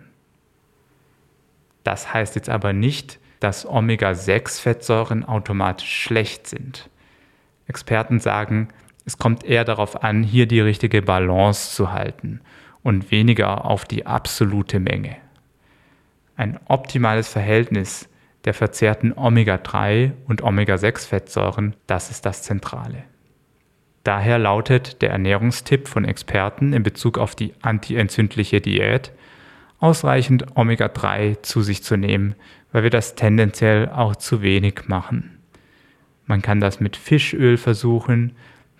Das 1.84 2.13
heißt 2.13 2.36
jetzt 2.36 2.50
aber 2.50 2.74
nicht, 2.74 3.20
dass 3.40 3.66
Omega-6-Fettsäuren 3.66 5.25
automatisch 5.25 6.04
schlecht 6.04 6.48
sind. 6.48 6.90
Experten 7.68 8.20
sagen, 8.20 8.70
es 9.06 9.18
kommt 9.18 9.44
eher 9.44 9.66
darauf 9.66 10.04
an, 10.04 10.24
hier 10.24 10.48
die 10.48 10.62
richtige 10.62 11.02
Balance 11.02 11.75
zu 11.75 11.92
halten 11.92 12.40
und 12.84 13.12
weniger 13.12 13.66
auf 13.66 13.84
die 13.86 14.06
absolute 14.06 14.80
Menge. 14.80 15.18
Ein 16.38 16.60
optimales 16.68 17.28
Verhältnis 17.28 18.08
der 18.46 18.54
verzehrten 18.54 19.13
Omega-3 19.13 20.12
und 20.28 20.42
Omega-6-Fettsäuren, 20.42 21.75
das 21.88 22.12
ist 22.12 22.25
das 22.25 22.44
Zentrale. 22.44 23.04
Daher 24.03 24.38
lautet 24.38 25.01
der 25.01 25.12
Ernährungstipp 25.12 25.88
von 25.88 26.05
Experten 26.05 26.74
in 26.74 26.83
Bezug 26.83 27.17
auf 27.17 27.36
die 27.36 27.53
antientzündliche 27.62 28.60
Diät, 28.60 29.12
ausreichend 29.79 30.55
Omega-3 30.55 31.41
zu 31.41 31.62
sich 31.62 31.83
zu 31.83 31.98
nehmen, 31.98 32.36
weil 32.72 32.83
wir 32.83 32.89
das 32.89 33.15
tendenziell 33.15 33.89
auch 33.89 34.15
zu 34.15 34.41
wenig 34.41 34.88
machen. 34.88 35.39
Man 36.25 36.41
kann 36.41 36.60
das 36.60 36.79
mit 36.79 36.95
Fischöl 36.95 37.57
versuchen, 37.57 38.36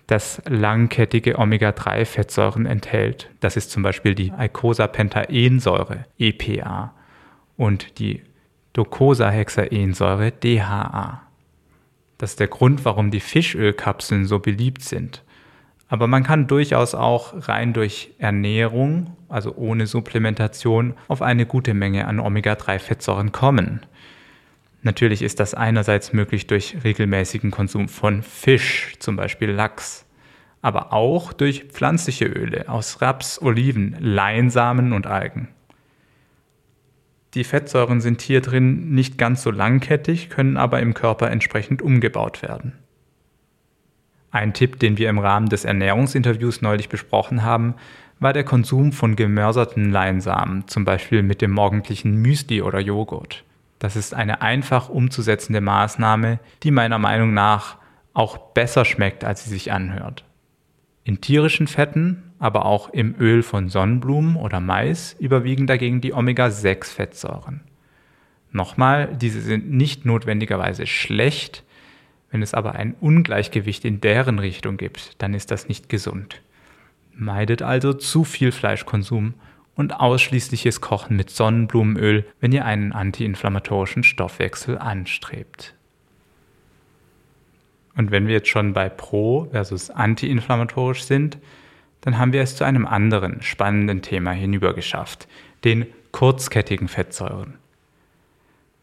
das 0.06 0.42
langkettige 0.46 1.38
Omega-3-Fettsäuren 1.38 2.66
enthält. 2.66 3.30
Das 3.40 3.56
ist 3.56 3.70
zum 3.70 3.82
Beispiel 3.82 4.14
die 4.14 4.32
Eicosapentaensäure, 4.32 6.04
EPA, 6.18 6.94
und 7.56 7.98
die 7.98 8.22
Docosahexaensäure, 8.72 10.32
DHA. 10.32 11.23
Das 12.24 12.30
ist 12.30 12.40
der 12.40 12.48
Grund, 12.48 12.86
warum 12.86 13.10
die 13.10 13.20
Fischölkapseln 13.20 14.24
so 14.24 14.38
beliebt 14.38 14.80
sind. 14.80 15.22
Aber 15.88 16.06
man 16.06 16.22
kann 16.22 16.46
durchaus 16.46 16.94
auch 16.94 17.34
rein 17.50 17.74
durch 17.74 18.14
Ernährung, 18.16 19.14
also 19.28 19.54
ohne 19.56 19.86
Supplementation, 19.86 20.94
auf 21.06 21.20
eine 21.20 21.44
gute 21.44 21.74
Menge 21.74 22.06
an 22.06 22.20
Omega-3-Fettsäuren 22.20 23.30
kommen. 23.30 23.84
Natürlich 24.80 25.20
ist 25.20 25.38
das 25.38 25.52
einerseits 25.52 26.14
möglich 26.14 26.46
durch 26.46 26.78
regelmäßigen 26.82 27.50
Konsum 27.50 27.88
von 27.88 28.22
Fisch, 28.22 28.94
zum 29.00 29.16
Beispiel 29.16 29.50
Lachs, 29.50 30.06
aber 30.62 30.94
auch 30.94 31.34
durch 31.34 31.64
pflanzliche 31.64 32.24
Öle 32.24 32.70
aus 32.70 33.02
Raps, 33.02 33.38
Oliven, 33.42 33.98
Leinsamen 34.00 34.94
und 34.94 35.06
Algen. 35.06 35.48
Die 37.34 37.44
Fettsäuren 37.44 38.00
sind 38.00 38.22
hier 38.22 38.40
drin 38.40 38.90
nicht 38.90 39.18
ganz 39.18 39.42
so 39.42 39.50
langkettig, 39.50 40.30
können 40.30 40.56
aber 40.56 40.80
im 40.80 40.94
Körper 40.94 41.30
entsprechend 41.30 41.82
umgebaut 41.82 42.42
werden. 42.42 42.74
Ein 44.30 44.52
Tipp, 44.52 44.78
den 44.78 44.98
wir 44.98 45.08
im 45.10 45.18
Rahmen 45.18 45.48
des 45.48 45.64
Ernährungsinterviews 45.64 46.62
neulich 46.62 46.88
besprochen 46.88 47.42
haben, 47.42 47.74
war 48.20 48.32
der 48.32 48.44
Konsum 48.44 48.92
von 48.92 49.16
gemörserten 49.16 49.90
Leinsamen, 49.90 50.66
zum 50.68 50.84
Beispiel 50.84 51.22
mit 51.22 51.42
dem 51.42 51.50
morgendlichen 51.50 52.22
Müsli 52.22 52.62
oder 52.62 52.78
Joghurt. 52.78 53.44
Das 53.78 53.96
ist 53.96 54.14
eine 54.14 54.40
einfach 54.40 54.88
umzusetzende 54.88 55.60
Maßnahme, 55.60 56.38
die 56.62 56.70
meiner 56.70 56.98
Meinung 56.98 57.34
nach 57.34 57.76
auch 58.12 58.38
besser 58.38 58.84
schmeckt, 58.84 59.24
als 59.24 59.44
sie 59.44 59.50
sich 59.50 59.72
anhört. 59.72 60.24
In 61.04 61.20
tierischen 61.20 61.66
Fetten 61.66 62.22
aber 62.38 62.66
auch 62.66 62.88
im 62.90 63.14
Öl 63.18 63.42
von 63.42 63.68
Sonnenblumen 63.68 64.36
oder 64.36 64.60
Mais 64.60 65.16
überwiegen 65.18 65.66
dagegen 65.66 66.00
die 66.00 66.12
Omega-6-Fettsäuren. 66.12 67.60
Nochmal, 68.52 69.14
diese 69.16 69.40
sind 69.40 69.70
nicht 69.70 70.04
notwendigerweise 70.04 70.86
schlecht, 70.86 71.64
wenn 72.30 72.42
es 72.42 72.54
aber 72.54 72.74
ein 72.74 72.94
Ungleichgewicht 73.00 73.84
in 73.84 74.00
deren 74.00 74.38
Richtung 74.38 74.76
gibt, 74.76 75.22
dann 75.22 75.34
ist 75.34 75.50
das 75.50 75.68
nicht 75.68 75.88
gesund. 75.88 76.42
Meidet 77.14 77.62
also 77.62 77.92
zu 77.92 78.24
viel 78.24 78.50
Fleischkonsum 78.50 79.34
und 79.74 80.00
ausschließliches 80.00 80.80
Kochen 80.80 81.16
mit 81.16 81.30
Sonnenblumenöl, 81.30 82.24
wenn 82.40 82.52
ihr 82.52 82.64
einen 82.64 82.92
antiinflammatorischen 82.92 84.04
Stoffwechsel 84.04 84.78
anstrebt. 84.78 85.74
Und 87.96 88.10
wenn 88.10 88.26
wir 88.26 88.34
jetzt 88.34 88.48
schon 88.48 88.72
bei 88.72 88.88
pro 88.88 89.46
versus 89.50 89.90
antiinflammatorisch 89.90 91.04
sind, 91.04 91.38
dann 92.00 92.18
haben 92.18 92.32
wir 92.32 92.42
es 92.42 92.56
zu 92.56 92.64
einem 92.64 92.86
anderen 92.86 93.40
spannenden 93.42 94.02
Thema 94.02 94.32
hinübergeschafft, 94.32 95.26
den 95.64 95.86
kurzkettigen 96.12 96.88
Fettsäuren. 96.88 97.54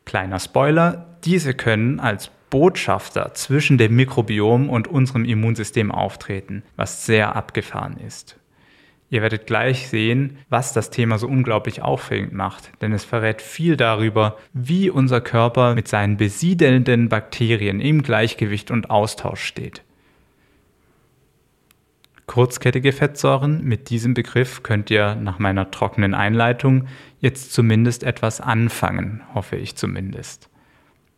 Kleiner 0.05 0.39
Spoiler, 0.39 1.05
diese 1.23 1.53
können 1.53 1.99
als 1.99 2.31
Botschafter 2.49 3.33
zwischen 3.33 3.77
dem 3.77 3.95
Mikrobiom 3.95 4.69
und 4.69 4.87
unserem 4.87 5.25
Immunsystem 5.25 5.91
auftreten, 5.91 6.63
was 6.75 7.05
sehr 7.05 7.35
abgefahren 7.35 7.97
ist. 7.97 8.37
Ihr 9.11 9.21
werdet 9.21 9.45
gleich 9.45 9.89
sehen, 9.89 10.37
was 10.47 10.71
das 10.71 10.89
Thema 10.89 11.17
so 11.17 11.27
unglaublich 11.27 11.81
aufregend 11.81 12.31
macht, 12.31 12.71
denn 12.81 12.93
es 12.93 13.03
verrät 13.03 13.41
viel 13.41 13.75
darüber, 13.75 14.37
wie 14.53 14.89
unser 14.89 15.19
Körper 15.19 15.75
mit 15.75 15.89
seinen 15.89 16.15
besiedelnden 16.15 17.09
Bakterien 17.09 17.81
im 17.81 18.03
Gleichgewicht 18.03 18.71
und 18.71 18.89
Austausch 18.89 19.43
steht. 19.43 19.83
Kurzkettige 22.25 22.93
Fettsäuren, 22.93 23.61
mit 23.65 23.89
diesem 23.89 24.13
Begriff 24.13 24.63
könnt 24.63 24.89
ihr 24.89 25.15
nach 25.15 25.39
meiner 25.39 25.69
trockenen 25.71 26.13
Einleitung 26.13 26.87
jetzt 27.19 27.51
zumindest 27.51 28.03
etwas 28.03 28.39
anfangen, 28.39 29.23
hoffe 29.35 29.57
ich 29.57 29.75
zumindest. 29.75 30.49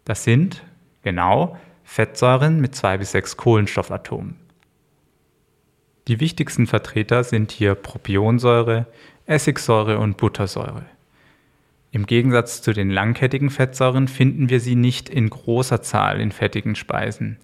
Das 0.03 0.23
sind, 0.23 0.63
genau, 1.03 1.59
Fettsäuren 1.83 2.59
mit 2.59 2.73
zwei 2.73 2.97
bis 2.97 3.11
sechs 3.11 3.37
Kohlenstoffatomen. 3.37 4.42
Die 6.07 6.19
wichtigsten 6.19 6.67
Vertreter 6.67 7.23
sind 7.23 7.51
hier 7.51 7.75
Propionsäure, 7.75 8.87
Essigsäure 9.25 9.99
und 9.99 10.17
Buttersäure. 10.17 10.85
Im 11.91 12.05
Gegensatz 12.05 12.61
zu 12.61 12.73
den 12.73 12.89
langkettigen 12.89 13.49
Fettsäuren 13.49 14.07
finden 14.07 14.49
wir 14.49 14.59
sie 14.59 14.75
nicht 14.75 15.09
in 15.09 15.29
großer 15.29 15.81
Zahl 15.81 16.19
in 16.19 16.31
fettigen 16.31 16.75
Speisen, 16.75 17.37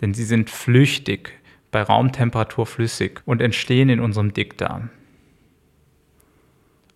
denn 0.00 0.14
sie 0.14 0.24
sind 0.24 0.50
flüchtig 0.50 1.32
bei 1.70 1.82
Raumtemperatur 1.82 2.66
flüssig 2.66 3.20
und 3.24 3.42
entstehen 3.42 3.88
in 3.88 4.00
unserem 4.00 4.32
Dickdarm. 4.32 4.90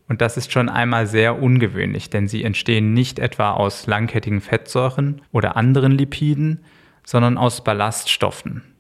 Und 0.09 0.21
das 0.21 0.37
ist 0.37 0.52
schon 0.52 0.68
einmal 0.68 1.06
sehr 1.06 1.42
ungewöhnlich, 1.42 2.11
denn 2.11 2.28
sie 2.28 2.44
entstehen 2.44 2.92
nicht 2.92 3.18
etwa 3.18 3.52
aus 3.52 3.87
langkettigen 3.87 4.40
Fettsäuren 4.40 5.23
oder 5.32 5.56
anderen 5.56 5.92
Lipiden, 5.92 6.62
sondern 7.04 7.38
aus 7.38 7.64
Ballaststoffen. 7.64 8.71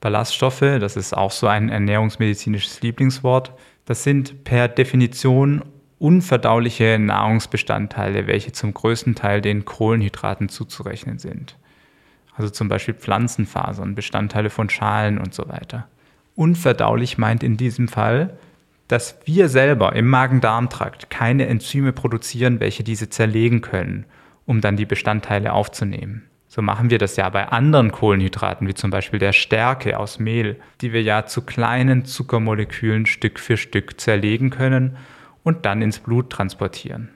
Ballaststoffe, 0.00 0.60
das 0.60 0.96
ist 0.96 1.16
auch 1.16 1.30
so 1.30 1.46
ein 1.46 1.68
ernährungsmedizinisches 1.68 2.80
Lieblingswort, 2.82 3.52
das 3.84 4.04
sind 4.04 4.44
per 4.44 4.68
Definition 4.68 5.62
unverdauliche 5.98 6.98
Nahrungsbestandteile, 6.98 8.26
welche 8.26 8.52
zum 8.52 8.72
größten 8.72 9.14
Teil 9.14 9.42
den 9.42 9.64
Kohlenhydraten 9.64 10.48
zuzurechnen 10.48 11.18
sind 11.18 11.56
also 12.40 12.50
zum 12.50 12.68
Beispiel 12.68 12.94
Pflanzenfasern, 12.94 13.94
Bestandteile 13.94 14.50
von 14.50 14.70
Schalen 14.70 15.18
und 15.18 15.34
so 15.34 15.48
weiter. 15.48 15.88
Unverdaulich 16.34 17.18
meint 17.18 17.42
in 17.42 17.56
diesem 17.56 17.86
Fall, 17.86 18.38
dass 18.88 19.18
wir 19.24 19.48
selber 19.48 19.94
im 19.94 20.08
Magen-Darm-Trakt 20.08 21.10
keine 21.10 21.46
Enzyme 21.46 21.92
produzieren, 21.92 22.58
welche 22.58 22.82
diese 22.82 23.10
zerlegen 23.10 23.60
können, 23.60 24.06
um 24.46 24.60
dann 24.60 24.76
die 24.76 24.86
Bestandteile 24.86 25.52
aufzunehmen. 25.52 26.29
So 26.52 26.62
machen 26.62 26.90
wir 26.90 26.98
das 26.98 27.14
ja 27.14 27.28
bei 27.28 27.46
anderen 27.46 27.92
Kohlenhydraten, 27.92 28.66
wie 28.66 28.74
zum 28.74 28.90
Beispiel 28.90 29.20
der 29.20 29.32
Stärke 29.32 29.96
aus 29.96 30.18
Mehl, 30.18 30.56
die 30.80 30.92
wir 30.92 31.00
ja 31.00 31.24
zu 31.24 31.42
kleinen 31.42 32.04
Zuckermolekülen 32.04 33.06
Stück 33.06 33.38
für 33.38 33.56
Stück 33.56 34.00
zerlegen 34.00 34.50
können 34.50 34.96
und 35.44 35.64
dann 35.64 35.80
ins 35.80 36.00
Blut 36.00 36.28
transportieren. 36.30 37.08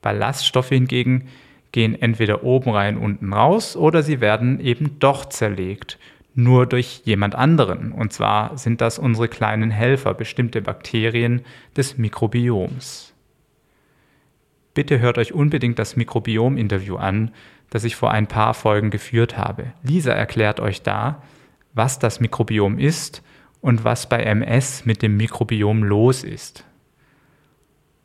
Ballaststoffe 0.00 0.70
hingegen 0.70 1.28
gehen 1.72 1.94
entweder 2.00 2.42
oben 2.42 2.70
rein, 2.70 2.96
unten 2.96 3.34
raus 3.34 3.76
oder 3.76 4.02
sie 4.02 4.22
werden 4.22 4.60
eben 4.60 4.98
doch 4.98 5.26
zerlegt, 5.26 5.98
nur 6.34 6.64
durch 6.64 7.02
jemand 7.04 7.34
anderen. 7.34 7.92
Und 7.92 8.14
zwar 8.14 8.56
sind 8.56 8.80
das 8.80 8.98
unsere 8.98 9.28
kleinen 9.28 9.70
Helfer, 9.70 10.14
bestimmte 10.14 10.62
Bakterien 10.62 11.42
des 11.76 11.98
Mikrobioms. 11.98 13.12
Bitte 14.74 15.00
hört 15.00 15.18
euch 15.18 15.32
unbedingt 15.32 15.78
das 15.78 15.96
Mikrobiom-Interview 15.96 16.96
an, 16.96 17.32
das 17.70 17.84
ich 17.84 17.96
vor 17.96 18.10
ein 18.10 18.26
paar 18.26 18.54
Folgen 18.54 18.90
geführt 18.90 19.36
habe. 19.36 19.72
Lisa 19.82 20.12
erklärt 20.12 20.60
euch 20.60 20.82
da, 20.82 21.22
was 21.72 21.98
das 21.98 22.20
Mikrobiom 22.20 22.78
ist 22.78 23.22
und 23.60 23.84
was 23.84 24.08
bei 24.08 24.22
MS 24.22 24.86
mit 24.86 25.02
dem 25.02 25.16
Mikrobiom 25.16 25.82
los 25.84 26.24
ist. 26.24 26.64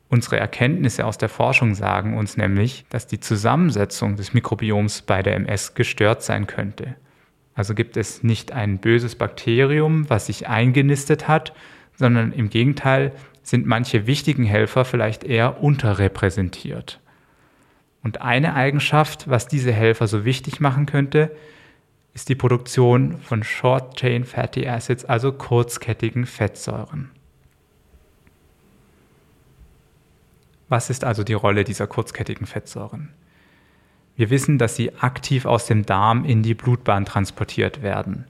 Unsere 0.08 0.38
Erkenntnisse 0.38 1.04
aus 1.04 1.18
der 1.18 1.28
Forschung 1.28 1.74
sagen 1.74 2.16
uns 2.16 2.36
nämlich, 2.36 2.84
dass 2.90 3.08
die 3.08 3.18
Zusammensetzung 3.18 4.16
des 4.16 4.34
Mikrobioms 4.34 5.02
bei 5.02 5.22
der 5.22 5.34
MS 5.34 5.74
gestört 5.74 6.22
sein 6.22 6.46
könnte. 6.46 6.94
Also 7.54 7.74
gibt 7.74 7.96
es 7.96 8.22
nicht 8.22 8.52
ein 8.52 8.78
böses 8.78 9.16
Bakterium, 9.16 10.08
was 10.08 10.26
sich 10.26 10.46
eingenistet 10.46 11.26
hat, 11.26 11.54
sondern 11.96 12.32
im 12.32 12.50
Gegenteil 12.50 13.12
sind 13.46 13.64
manche 13.64 14.08
wichtigen 14.08 14.42
Helfer 14.42 14.84
vielleicht 14.84 15.22
eher 15.22 15.62
unterrepräsentiert. 15.62 16.98
Und 18.02 18.20
eine 18.20 18.54
Eigenschaft, 18.54 19.30
was 19.30 19.46
diese 19.46 19.72
Helfer 19.72 20.08
so 20.08 20.24
wichtig 20.24 20.58
machen 20.58 20.86
könnte, 20.86 21.30
ist 22.12 22.28
die 22.28 22.34
Produktion 22.34 23.18
von 23.18 23.44
Short 23.44 23.96
Chain 23.96 24.24
Fatty 24.24 24.66
Acids, 24.66 25.04
also 25.04 25.30
kurzkettigen 25.30 26.26
Fettsäuren. 26.26 27.12
Was 30.68 30.90
ist 30.90 31.04
also 31.04 31.22
die 31.22 31.34
Rolle 31.34 31.62
dieser 31.62 31.86
kurzkettigen 31.86 32.46
Fettsäuren? 32.46 33.10
Wir 34.16 34.30
wissen, 34.30 34.58
dass 34.58 34.74
sie 34.74 34.92
aktiv 34.96 35.46
aus 35.46 35.66
dem 35.66 35.86
Darm 35.86 36.24
in 36.24 36.42
die 36.42 36.54
Blutbahn 36.54 37.04
transportiert 37.04 37.80
werden. 37.80 38.24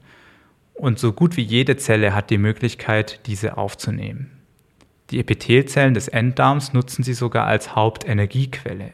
Und 0.75 0.99
so 0.99 1.11
gut 1.11 1.37
wie 1.37 1.43
jede 1.43 1.75
Zelle 1.77 2.13
hat 2.13 2.29
die 2.29 2.37
Möglichkeit, 2.37 3.25
diese 3.25 3.57
aufzunehmen. 3.57 4.36
Die 5.09 5.19
Epithelzellen 5.19 5.93
des 5.93 6.07
Enddarms 6.07 6.73
nutzen 6.73 7.03
sie 7.03 7.13
sogar 7.13 7.47
als 7.47 7.75
Hauptenergiequelle. 7.75 8.91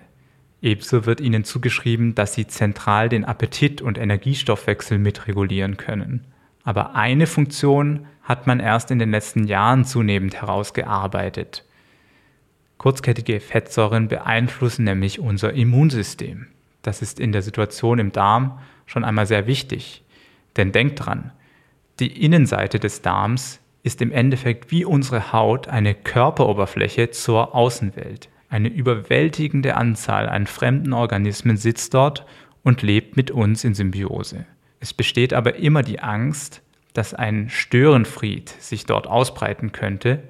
Ebenso 0.61 1.05
wird 1.05 1.19
ihnen 1.19 1.43
zugeschrieben, 1.43 2.15
dass 2.15 2.35
sie 2.35 2.47
zentral 2.47 3.09
den 3.09 3.25
Appetit 3.25 3.81
und 3.81 3.97
Energiestoffwechsel 3.97 4.97
mitregulieren 4.97 5.75
können. 5.75 6.25
Aber 6.63 6.95
eine 6.95 7.27
Funktion 7.27 8.05
hat 8.21 8.47
man 8.47 8.59
erst 8.59 8.89
in 8.89 8.99
den 8.99 9.11
letzten 9.11 9.45
Jahren 9.45 9.83
zunehmend 9.83 10.35
herausgearbeitet. 10.41 11.65
Kurzkettige 12.77 13.39
Fettsäuren 13.39 14.07
beeinflussen 14.07 14.85
nämlich 14.85 15.19
unser 15.19 15.53
Immunsystem. 15.53 16.47
Das 16.81 17.01
ist 17.01 17.19
in 17.19 17.31
der 17.31 17.41
Situation 17.41 17.99
im 17.99 18.11
Darm 18.11 18.59
schon 18.85 19.03
einmal 19.03 19.25
sehr 19.25 19.47
wichtig. 19.47 20.03
Denn 20.55 20.71
denkt 20.71 21.05
dran, 21.05 21.31
die 21.99 22.23
Innenseite 22.23 22.79
des 22.79 23.01
Darms 23.01 23.59
ist 23.83 24.01
im 24.01 24.11
Endeffekt 24.11 24.71
wie 24.71 24.85
unsere 24.85 25.33
Haut 25.33 25.67
eine 25.67 25.93
Körperoberfläche 25.93 27.11
zur 27.11 27.53
Außenwelt. 27.53 28.29
Eine 28.49 28.69
überwältigende 28.69 29.75
Anzahl 29.75 30.29
an 30.29 30.47
fremden 30.47 30.93
Organismen 30.93 31.57
sitzt 31.57 31.93
dort 31.93 32.25
und 32.63 32.81
lebt 32.81 33.17
mit 33.17 33.29
uns 33.29 33.63
in 33.63 33.73
Symbiose. 33.73 34.45
Es 34.79 34.93
besteht 34.93 35.33
aber 35.33 35.55
immer 35.55 35.83
die 35.83 35.99
Angst, 35.99 36.61
dass 36.93 37.13
ein 37.13 37.49
Störenfried 37.49 38.49
sich 38.49 38.85
dort 38.85 39.07
ausbreiten 39.07 39.71
könnte, 39.71 40.23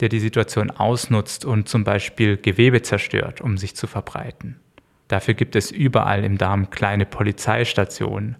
der 0.00 0.08
die 0.08 0.20
Situation 0.20 0.70
ausnutzt 0.70 1.44
und 1.44 1.68
zum 1.68 1.84
Beispiel 1.84 2.36
Gewebe 2.36 2.82
zerstört, 2.82 3.40
um 3.40 3.56
sich 3.56 3.74
zu 3.74 3.86
verbreiten. 3.86 4.60
Dafür 5.08 5.34
gibt 5.34 5.56
es 5.56 5.70
überall 5.70 6.24
im 6.24 6.36
Darm 6.36 6.70
kleine 6.70 7.06
Polizeistationen, 7.06 8.36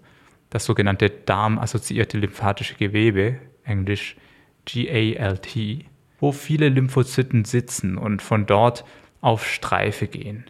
das 0.50 0.64
sogenannte 0.64 1.10
darmassoziierte 1.10 2.18
lymphatische 2.18 2.74
Gewebe, 2.74 3.38
englisch 3.64 4.16
GALT, 4.68 5.56
wo 6.20 6.32
viele 6.32 6.68
Lymphozyten 6.68 7.44
sitzen 7.44 7.96
und 7.96 8.22
von 8.22 8.46
dort 8.46 8.84
auf 9.20 9.46
Streife 9.46 10.06
gehen, 10.06 10.44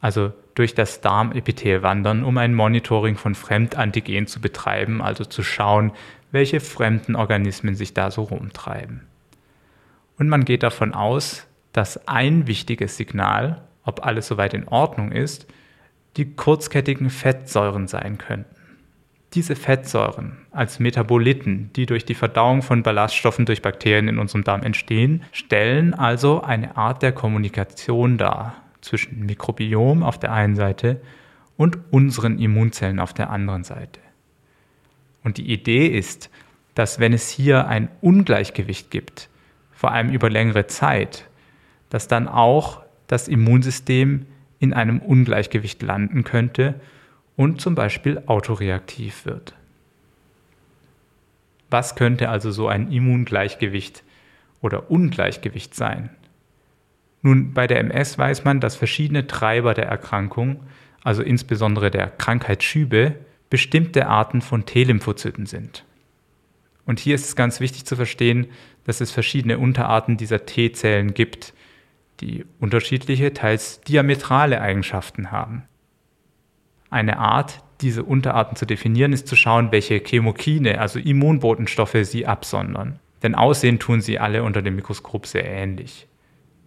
also 0.00 0.32
durch 0.54 0.74
das 0.74 1.00
Darmepithel 1.00 1.82
wandern, 1.82 2.24
um 2.24 2.36
ein 2.38 2.54
Monitoring 2.54 3.16
von 3.16 3.34
Fremdantigen 3.34 4.26
zu 4.26 4.40
betreiben, 4.40 5.00
also 5.00 5.24
zu 5.24 5.42
schauen, 5.42 5.92
welche 6.30 6.60
fremden 6.60 7.14
Organismen 7.14 7.74
sich 7.74 7.94
da 7.94 8.10
so 8.10 8.22
rumtreiben. 8.22 9.02
Und 10.18 10.28
man 10.28 10.44
geht 10.44 10.62
davon 10.62 10.92
aus, 10.94 11.46
dass 11.72 12.06
ein 12.06 12.46
wichtiges 12.46 12.96
Signal, 12.96 13.62
ob 13.84 14.04
alles 14.04 14.28
soweit 14.28 14.54
in 14.54 14.68
Ordnung 14.68 15.12
ist, 15.12 15.46
die 16.16 16.34
kurzkettigen 16.34 17.08
Fettsäuren 17.08 17.88
sein 17.88 18.18
könnten. 18.18 18.61
Diese 19.34 19.56
Fettsäuren 19.56 20.36
als 20.50 20.78
Metaboliten, 20.78 21.70
die 21.74 21.86
durch 21.86 22.04
die 22.04 22.14
Verdauung 22.14 22.60
von 22.60 22.82
Ballaststoffen 22.82 23.46
durch 23.46 23.62
Bakterien 23.62 24.08
in 24.08 24.18
unserem 24.18 24.44
Darm 24.44 24.62
entstehen, 24.62 25.22
stellen 25.32 25.94
also 25.94 26.42
eine 26.42 26.76
Art 26.76 27.02
der 27.02 27.12
Kommunikation 27.12 28.18
dar 28.18 28.56
zwischen 28.82 29.24
Mikrobiom 29.24 30.02
auf 30.02 30.18
der 30.18 30.32
einen 30.32 30.54
Seite 30.54 31.00
und 31.56 31.78
unseren 31.90 32.38
Immunzellen 32.38 32.98
auf 32.98 33.14
der 33.14 33.30
anderen 33.30 33.64
Seite. 33.64 34.00
Und 35.24 35.38
die 35.38 35.50
Idee 35.50 35.86
ist, 35.86 36.28
dass 36.74 36.98
wenn 36.98 37.14
es 37.14 37.30
hier 37.30 37.68
ein 37.68 37.88
Ungleichgewicht 38.02 38.90
gibt, 38.90 39.30
vor 39.72 39.92
allem 39.92 40.10
über 40.10 40.28
längere 40.28 40.66
Zeit, 40.66 41.28
dass 41.88 42.06
dann 42.06 42.28
auch 42.28 42.82
das 43.06 43.28
Immunsystem 43.28 44.26
in 44.58 44.72
einem 44.74 44.98
Ungleichgewicht 44.98 45.82
landen 45.82 46.22
könnte 46.24 46.74
und 47.36 47.60
zum 47.60 47.74
Beispiel 47.74 48.22
autoreaktiv 48.26 49.24
wird. 49.24 49.54
Was 51.70 51.94
könnte 51.94 52.28
also 52.28 52.50
so 52.50 52.68
ein 52.68 52.92
Immungleichgewicht 52.92 54.04
oder 54.60 54.90
Ungleichgewicht 54.90 55.74
sein? 55.74 56.10
Nun, 57.22 57.54
bei 57.54 57.66
der 57.66 57.78
MS 57.78 58.18
weiß 58.18 58.44
man, 58.44 58.60
dass 58.60 58.76
verschiedene 58.76 59.26
Treiber 59.26 59.74
der 59.74 59.86
Erkrankung, 59.86 60.64
also 61.02 61.22
insbesondere 61.22 61.90
der 61.90 62.08
Krankheitsschübe, 62.08 63.14
bestimmte 63.48 64.06
Arten 64.08 64.40
von 64.40 64.66
T-Lymphozyten 64.66 65.46
sind. 65.46 65.84
Und 66.84 66.98
hier 66.98 67.14
ist 67.14 67.26
es 67.26 67.36
ganz 67.36 67.60
wichtig 67.60 67.84
zu 67.84 67.96
verstehen, 67.96 68.48
dass 68.84 69.00
es 69.00 69.12
verschiedene 69.12 69.58
Unterarten 69.58 70.16
dieser 70.16 70.44
T-Zellen 70.46 71.14
gibt, 71.14 71.54
die 72.20 72.44
unterschiedliche, 72.60 73.32
teils 73.32 73.80
diametrale 73.82 74.60
Eigenschaften 74.60 75.30
haben. 75.30 75.64
Eine 76.92 77.18
Art, 77.18 77.64
diese 77.80 78.02
Unterarten 78.02 78.54
zu 78.54 78.66
definieren, 78.66 79.14
ist 79.14 79.26
zu 79.26 79.34
schauen, 79.34 79.72
welche 79.72 79.98
Chemokine, 80.00 80.78
also 80.78 80.98
Immunbotenstoffe, 80.98 81.96
sie 82.02 82.26
absondern. 82.26 82.98
Denn 83.22 83.34
aussehen 83.34 83.78
tun 83.78 84.02
sie 84.02 84.18
alle 84.18 84.42
unter 84.42 84.60
dem 84.60 84.76
Mikroskop 84.76 85.26
sehr 85.26 85.46
ähnlich. 85.46 86.06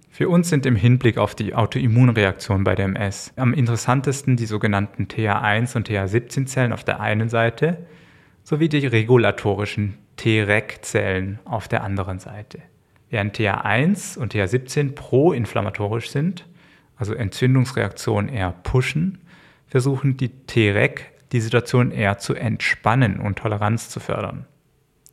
Für 0.09 0.27
uns 0.27 0.49
sind 0.49 0.65
im 0.65 0.75
Hinblick 0.75 1.19
auf 1.19 1.35
die 1.35 1.53
Autoimmunreaktion 1.53 2.63
bei 2.63 2.73
der 2.73 2.85
MS 2.85 3.33
am 3.35 3.53
interessantesten 3.53 4.35
die 4.35 4.47
sogenannten 4.47 5.03
TH1 5.03 5.75
und 5.75 5.89
TH17-Zellen 5.89 6.73
auf 6.73 6.83
der 6.83 7.01
einen 7.01 7.29
Seite 7.29 7.85
sowie 8.43 8.67
die 8.67 8.87
regulatorischen 8.87 9.99
T-Reg-Zellen 10.15 11.37
auf 11.45 11.67
der 11.67 11.83
anderen 11.83 12.17
Seite. 12.17 12.63
Während 13.11 13.37
TH1 13.37 14.17
und 14.17 14.33
TH17 14.33 14.93
proinflammatorisch 14.93 16.09
sind, 16.09 16.47
also 16.97 17.13
Entzündungsreaktionen 17.13 18.29
eher 18.29 18.55
pushen, 18.63 19.19
versuchen 19.67 20.17
die 20.17 20.29
T-Reg 20.29 21.11
die 21.31 21.41
Situation 21.41 21.91
eher 21.91 22.17
zu 22.17 22.33
entspannen 22.33 23.19
und 23.19 23.39
Toleranz 23.39 23.89
zu 23.89 23.99
fördern. 23.99 24.45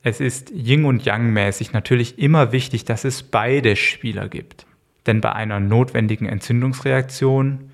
Es 0.02 0.20
ist 0.20 0.50
Yin 0.50 0.84
und 0.84 1.04
Yang 1.04 1.32
mäßig 1.32 1.72
natürlich 1.72 2.18
immer 2.18 2.52
wichtig, 2.52 2.84
dass 2.84 3.04
es 3.04 3.22
beide 3.22 3.76
Spieler 3.76 4.28
gibt. 4.28 4.66
Denn 5.06 5.20
bei 5.20 5.32
einer 5.32 5.60
notwendigen 5.60 6.26
Entzündungsreaktion, 6.26 7.70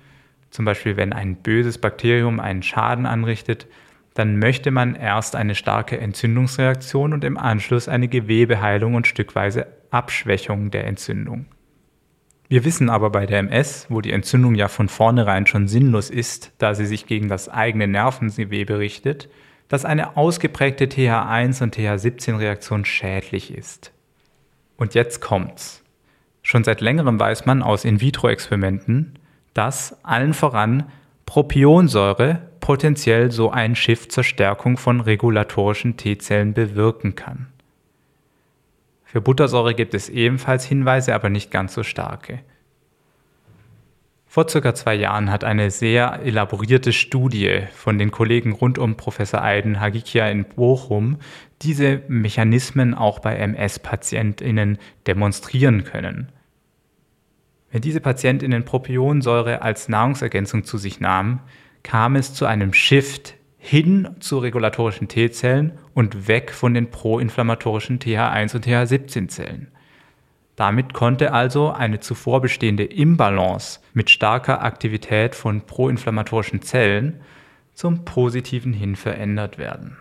zum 0.49 0.65
Beispiel 0.65 0.97
wenn 0.97 1.13
ein 1.13 1.35
böses 1.35 1.77
Bakterium 1.77 2.39
einen 2.39 2.63
Schaden 2.63 3.05
anrichtet, 3.05 3.67
dann 4.13 4.37
möchte 4.37 4.71
man 4.71 4.95
erst 4.95 5.35
eine 5.35 5.55
starke 5.55 5.99
Entzündungsreaktion 5.99 7.13
und 7.13 7.23
im 7.23 7.37
Anschluss 7.37 7.87
eine 7.87 8.07
Gewebeheilung 8.07 8.95
und 8.95 9.07
stückweise 9.07 9.67
Abschwächung 9.91 10.71
der 10.71 10.85
Entzündung. 10.87 11.45
Wir 12.49 12.65
wissen 12.65 12.89
aber 12.89 13.11
bei 13.11 13.27
der 13.27 13.39
MS, 13.39 13.85
wo 13.89 14.01
die 14.01 14.11
Entzündung 14.11 14.55
ja 14.55 14.67
von 14.67 14.89
vornherein 14.89 15.45
schon 15.45 15.67
sinnlos 15.67 16.09
ist, 16.09 16.51
da 16.57 16.73
sie 16.73 16.87
sich 16.87 17.05
gegen 17.05 17.29
das 17.29 17.47
eigene 17.47 17.87
Nervengewebe 17.87 18.79
richtet, 18.79 19.29
dass 19.67 19.85
eine 19.85 20.17
ausgeprägte 20.17 20.85
TH1 20.85 21.61
und 21.61 21.77
TH17-Reaktion 21.77 22.85
schädlich 22.85 23.53
ist. 23.53 23.93
Und 24.77 24.95
jetzt 24.95 25.21
kommt's. 25.21 25.83
Schon 26.41 26.63
seit 26.63 26.81
längerem 26.81 27.19
weiß 27.19 27.45
man 27.45 27.61
aus 27.61 27.85
In-vitro-Experimenten, 27.85 29.19
dass 29.53 30.03
allen 30.03 30.33
voran 30.33 30.91
Propionsäure 31.27 32.41
potenziell 32.61 33.31
so 33.31 33.51
ein 33.51 33.75
Shift 33.75 34.11
zur 34.11 34.23
Stärkung 34.23 34.77
von 34.77 35.01
regulatorischen 35.01 35.97
T-Zellen 35.97 36.55
bewirken 36.55 37.13
kann. 37.13 37.49
Für 39.11 39.21
Buttersäure 39.21 39.73
gibt 39.73 39.95
es 39.95 40.07
ebenfalls 40.07 40.65
Hinweise, 40.65 41.15
aber 41.15 41.31
nicht 41.31 41.49
ganz 41.49 41.73
so 41.73 41.81
starke. 41.81 42.41
Vor 44.27 44.47
circa 44.47 44.75
zwei 44.75 44.93
Jahren 44.93 45.31
hat 45.31 45.43
eine 45.43 45.71
sehr 45.71 46.19
elaborierte 46.23 46.93
Studie 46.93 47.61
von 47.73 47.97
den 47.97 48.11
Kollegen 48.11 48.51
rund 48.51 48.77
um 48.77 48.97
Professor 48.97 49.41
Aiden 49.41 49.79
Hagikia 49.79 50.29
in 50.29 50.43
Bochum 50.43 51.17
diese 51.63 52.03
Mechanismen 52.07 52.93
auch 52.93 53.17
bei 53.17 53.35
MS-PatientInnen 53.37 54.77
demonstrieren 55.07 55.85
können. 55.85 56.31
Wenn 57.71 57.81
diese 57.81 58.01
PatientInnen 58.01 58.63
Propionsäure 58.63 59.63
als 59.63 59.89
Nahrungsergänzung 59.89 60.65
zu 60.65 60.77
sich 60.77 60.99
nahmen, 60.99 61.39
kam 61.81 62.15
es 62.15 62.35
zu 62.35 62.45
einem 62.45 62.73
Shift 62.73 63.38
hin 63.59 64.15
zu 64.19 64.39
regulatorischen 64.39 65.09
T-Zellen 65.09 65.73
und 65.93 66.27
weg 66.27 66.51
von 66.51 66.73
den 66.73 66.89
proinflammatorischen 66.89 67.99
TH1 67.99 68.55
und 68.55 68.65
TH17-Zellen. 68.65 69.67
Damit 70.55 70.93
konnte 70.93 71.33
also 71.33 71.71
eine 71.71 71.99
zuvor 71.99 72.41
bestehende 72.41 72.85
Imbalance 72.85 73.79
mit 73.93 74.09
starker 74.09 74.63
Aktivität 74.63 75.35
von 75.35 75.61
proinflammatorischen 75.61 76.61
Zellen 76.61 77.21
zum 77.73 78.05
Positiven 78.05 78.73
hin 78.73 78.95
verändert 78.95 79.57
werden. 79.57 79.97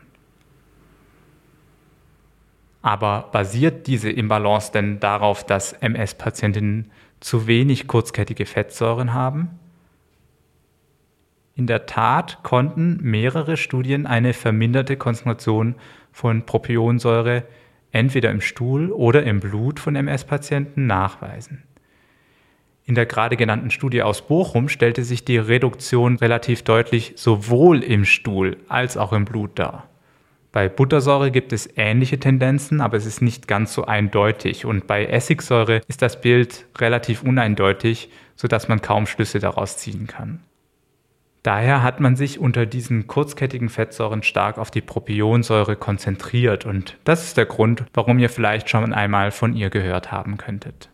Aber 2.83 3.29
basiert 3.33 3.87
diese 3.87 4.11
Imbalance 4.11 4.73
denn 4.73 5.01
darauf, 5.01 5.45
dass 5.45 5.73
MS-Patientinnen 5.75 6.91
zu 7.21 7.47
wenig 7.47 7.89
kurzkettige 7.89 8.47
Fettsäuren 8.47 9.15
haben? 9.15 9.59
In 11.59 11.67
der 11.67 11.87
Tat 11.87 12.45
konnten 12.45 13.01
mehrere 13.03 13.57
Studien 13.57 14.07
eine 14.07 14.33
verminderte 14.33 14.97
Konzentration 14.97 15.75
von 16.13 16.47
Propionsäure 16.47 17.43
entweder 17.91 18.31
im 18.31 18.41
Stuhl 18.41 18.93
oder 18.93 19.25
im 19.25 19.41
Blut 19.41 19.81
von 19.81 19.97
MS-Patienten 19.97 20.87
nachweisen. 20.87 21.65
In 22.85 22.95
der 22.95 23.07
gerade 23.07 23.37
genannten 23.37 23.73
Studie 23.73 24.05
aus 24.05 24.23
Bochum 24.23 24.69
stellte 24.69 25.03
sich 25.03 25.25
die 25.25 25.37
Reduktion 25.37 26.15
relativ 26.19 26.63
deutlich 26.63 27.15
sowohl 27.17 27.83
im 27.83 28.05
Stuhl 28.05 28.59
als 28.69 28.97
auch 28.97 29.13
im 29.13 29.25
Blut 29.25 29.59
dar. 29.59 29.89
Bei 30.53 30.69
Buttersäure 30.69 31.33
gibt 31.33 31.53
es 31.53 31.69
ähnliche 31.77 32.21
Tendenzen, 32.21 32.81
aber 32.81 32.97
es 32.97 33.05
ist 33.05 33.21
nicht 33.21 33.49
ganz 33.49 33.75
so 33.75 33.85
eindeutig. 33.85 34.65
Und 34.65 34.87
bei 34.87 35.07
Essigsäure 35.07 35.81
ist 35.89 36.03
das 36.03 36.21
Bild 36.21 36.67
relativ 36.79 37.25
uneindeutig, 37.25 38.11
sodass 38.37 38.69
man 38.69 38.81
kaum 38.81 39.07
Schlüsse 39.07 39.41
daraus 39.41 39.77
ziehen 39.77 40.07
kann. 40.07 40.45
Daher 41.43 41.83
hat 41.83 42.01
man 42.01 42.17
sich 42.17 42.39
unter 42.39 42.67
diesen 42.67 43.07
kurzkettigen 43.07 43.69
Fettsäuren 43.69 44.23
stark 44.23 44.59
auf 44.59 44.71
die 44.71 44.81
Propionsäure 44.81 45.77
konzentriert 45.77 46.67
und 46.67 46.99
das 47.05 47.25
ist 47.25 47.37
der 47.37 47.47
Grund, 47.47 47.85
warum 47.95 48.19
ihr 48.19 48.29
vielleicht 48.29 48.69
schon 48.69 48.93
einmal 48.93 49.31
von 49.31 49.55
ihr 49.55 49.71
gehört 49.71 50.11
haben 50.11 50.37
könntet. 50.37 50.91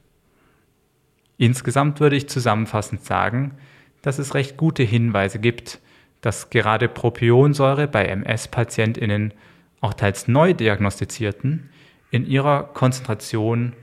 Insgesamt 1.38 1.98
würde 2.00 2.16
ich 2.16 2.28
zusammenfassend 2.28 3.04
sagen, 3.04 3.56
dass 4.02 4.18
es 4.18 4.34
recht 4.34 4.56
gute 4.56 4.82
Hinweise 4.82 5.38
gibt, 5.38 5.80
dass 6.20 6.50
gerade 6.50 6.88
Propionsäure 6.88 7.88
bei 7.88 8.04
MS-PatientInnen, 8.04 9.32
auch 9.80 9.94
teils 9.94 10.28
neu 10.28 10.54
diagnostizierten, 10.54 11.70
in 12.10 12.26
ihrer 12.26 12.64
Konzentration 12.64 13.74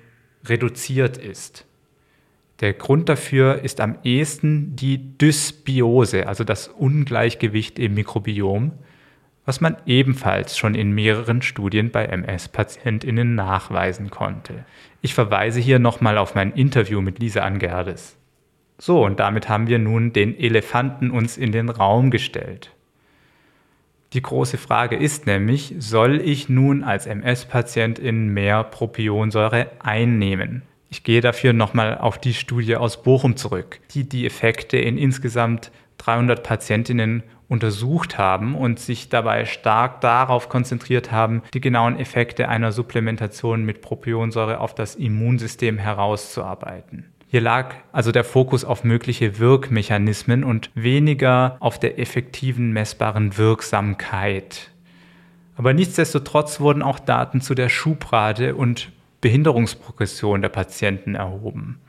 reduziert 0.45 1.17
ist. 1.17 1.65
Der 2.61 2.73
Grund 2.73 3.09
dafür 3.09 3.63
ist 3.63 3.81
am 3.81 3.97
ehesten 4.03 4.75
die 4.75 5.17
Dysbiose, 5.17 6.27
also 6.27 6.43
das 6.43 6.67
Ungleichgewicht 6.67 7.79
im 7.79 7.95
Mikrobiom, 7.95 8.73
was 9.45 9.61
man 9.61 9.77
ebenfalls 9.87 10.55
schon 10.55 10.75
in 10.75 10.91
mehreren 10.91 11.41
Studien 11.41 11.89
bei 11.89 12.05
MS-PatientInnen 12.05 13.33
nachweisen 13.33 14.11
konnte. 14.11 14.65
Ich 15.01 15.15
verweise 15.15 15.59
hier 15.59 15.79
nochmal 15.79 16.19
auf 16.19 16.35
mein 16.35 16.53
Interview 16.53 17.01
mit 17.01 17.17
Lisa 17.17 17.41
Angerdes. 17.41 18.15
So, 18.77 19.03
und 19.03 19.19
damit 19.19 19.49
haben 19.49 19.67
wir 19.67 19.79
nun 19.79 20.13
den 20.13 20.37
Elefanten 20.39 21.09
uns 21.09 21.37
in 21.37 21.51
den 21.51 21.69
Raum 21.69 22.11
gestellt. 22.11 22.71
Die 24.13 24.21
große 24.21 24.59
Frage 24.59 24.97
ist 24.97 25.25
nämlich, 25.25 25.73
soll 25.79 26.21
ich 26.21 26.49
nun 26.49 26.83
als 26.83 27.07
MS-Patientin 27.07 28.27
mehr 28.27 28.63
Propionsäure 28.63 29.71
einnehmen? 29.79 30.61
Ich 30.91 31.03
gehe 31.03 31.21
dafür 31.21 31.53
nochmal 31.53 31.97
auf 31.97 32.17
die 32.17 32.33
Studie 32.33 32.75
aus 32.75 33.01
Bochum 33.01 33.37
zurück, 33.37 33.79
die 33.91 34.07
die 34.07 34.25
Effekte 34.25 34.77
in 34.77 34.97
insgesamt 34.97 35.71
300 35.99 36.43
Patientinnen 36.43 37.23
untersucht 37.47 38.17
haben 38.17 38.55
und 38.55 38.77
sich 38.77 39.07
dabei 39.07 39.45
stark 39.45 40.01
darauf 40.01 40.49
konzentriert 40.49 41.09
haben, 41.09 41.43
die 41.53 41.61
genauen 41.61 41.97
Effekte 41.97 42.49
einer 42.49 42.73
Supplementation 42.73 43.63
mit 43.63 43.81
Propionsäure 43.81 44.59
auf 44.59 44.75
das 44.75 44.95
Immunsystem 44.95 45.77
herauszuarbeiten. 45.77 47.05
Hier 47.27 47.41
lag 47.41 47.75
also 47.93 48.11
der 48.11 48.25
Fokus 48.25 48.65
auf 48.65 48.83
mögliche 48.83 49.39
Wirkmechanismen 49.39 50.43
und 50.43 50.71
weniger 50.75 51.55
auf 51.61 51.79
der 51.79 51.99
effektiven 51.99 52.73
messbaren 52.73 53.37
Wirksamkeit. 53.37 54.71
Aber 55.55 55.73
nichtsdestotrotz 55.73 56.59
wurden 56.59 56.81
auch 56.81 56.99
Daten 56.99 57.39
zu 57.39 57.55
der 57.55 57.69
Schubrate 57.69 58.55
und 58.55 58.91
Behinderungsprogression 59.21 60.41
der 60.41 60.49
Patienten 60.49 61.15
erhoben. 61.15 61.79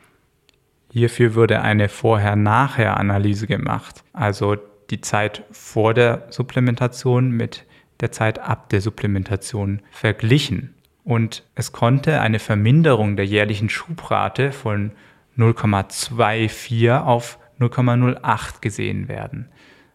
Hierfür 0.92 1.34
wurde 1.34 1.62
eine 1.62 1.88
Vorher-Nachher-Analyse 1.88 3.46
gemacht, 3.46 4.04
also 4.12 4.56
die 4.90 5.00
Zeit 5.00 5.42
vor 5.50 5.94
der 5.94 6.26
Supplementation 6.28 7.30
mit 7.30 7.64
der 8.00 8.12
Zeit 8.12 8.38
ab 8.38 8.68
der 8.68 8.82
Supplementation 8.82 9.80
verglichen. 9.90 10.74
Und 11.04 11.44
es 11.54 11.72
konnte 11.72 12.20
eine 12.20 12.38
Verminderung 12.38 13.16
der 13.16 13.26
jährlichen 13.26 13.70
Schubrate 13.70 14.52
von 14.52 14.92
0,24 15.38 17.00
auf 17.00 17.38
0,08 17.58 18.60
gesehen 18.60 19.08
werden, 19.08 19.48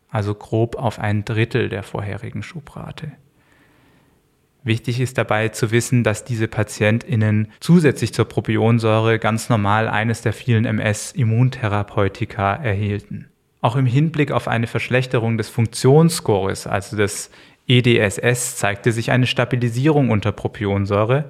also 0.10 0.34
grob 0.34 0.76
auf 0.78 1.00
ein 1.00 1.26
Drittel 1.26 1.70
der 1.70 1.84
vorherigen 1.84 2.42
Schubrate. 2.42 3.12
Wichtig 4.68 5.00
ist 5.00 5.18
dabei 5.18 5.48
zu 5.48 5.72
wissen, 5.72 6.04
dass 6.04 6.26
diese 6.26 6.50
PatientInnen 6.50 7.54
zusätzlich 7.62 8.14
zur 8.14 8.26
Propionsäure 8.26 9.18
ganz 9.18 9.48
normal 9.48 9.88
eines 9.88 10.24
der 10.24 10.34
vielen 10.34 10.66
MS-Immuntherapeutika 10.66 12.56
erhielten. 12.56 13.30
Auch 13.62 13.78
im 13.78 13.86
Hinblick 13.86 14.34
auf 14.34 14.50
eine 14.50 14.68
Verschlechterung 14.68 15.38
des 15.38 15.48
Funktionsscores, 15.48 16.68
also 16.68 16.98
des 16.98 17.32
EDSS, 17.68 18.58
zeigte 18.58 18.92
sich 18.92 19.10
eine 19.10 19.26
Stabilisierung 19.26 20.10
unter 20.10 20.34
Propionsäure, 20.34 21.30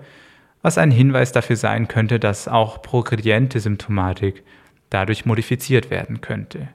was 0.63 0.79
ein 0.79 0.89
Hinweis 0.89 1.31
dafür 1.31 1.57
sein 1.57 1.87
könnte, 1.87 2.19
dass 2.19 2.47
auch 2.47 2.81
progrediente 2.81 3.59
Symptomatik 3.59 4.43
dadurch 4.89 5.27
modifiziert 5.27 5.91
werden 5.91 6.21
könnte. 6.21 6.69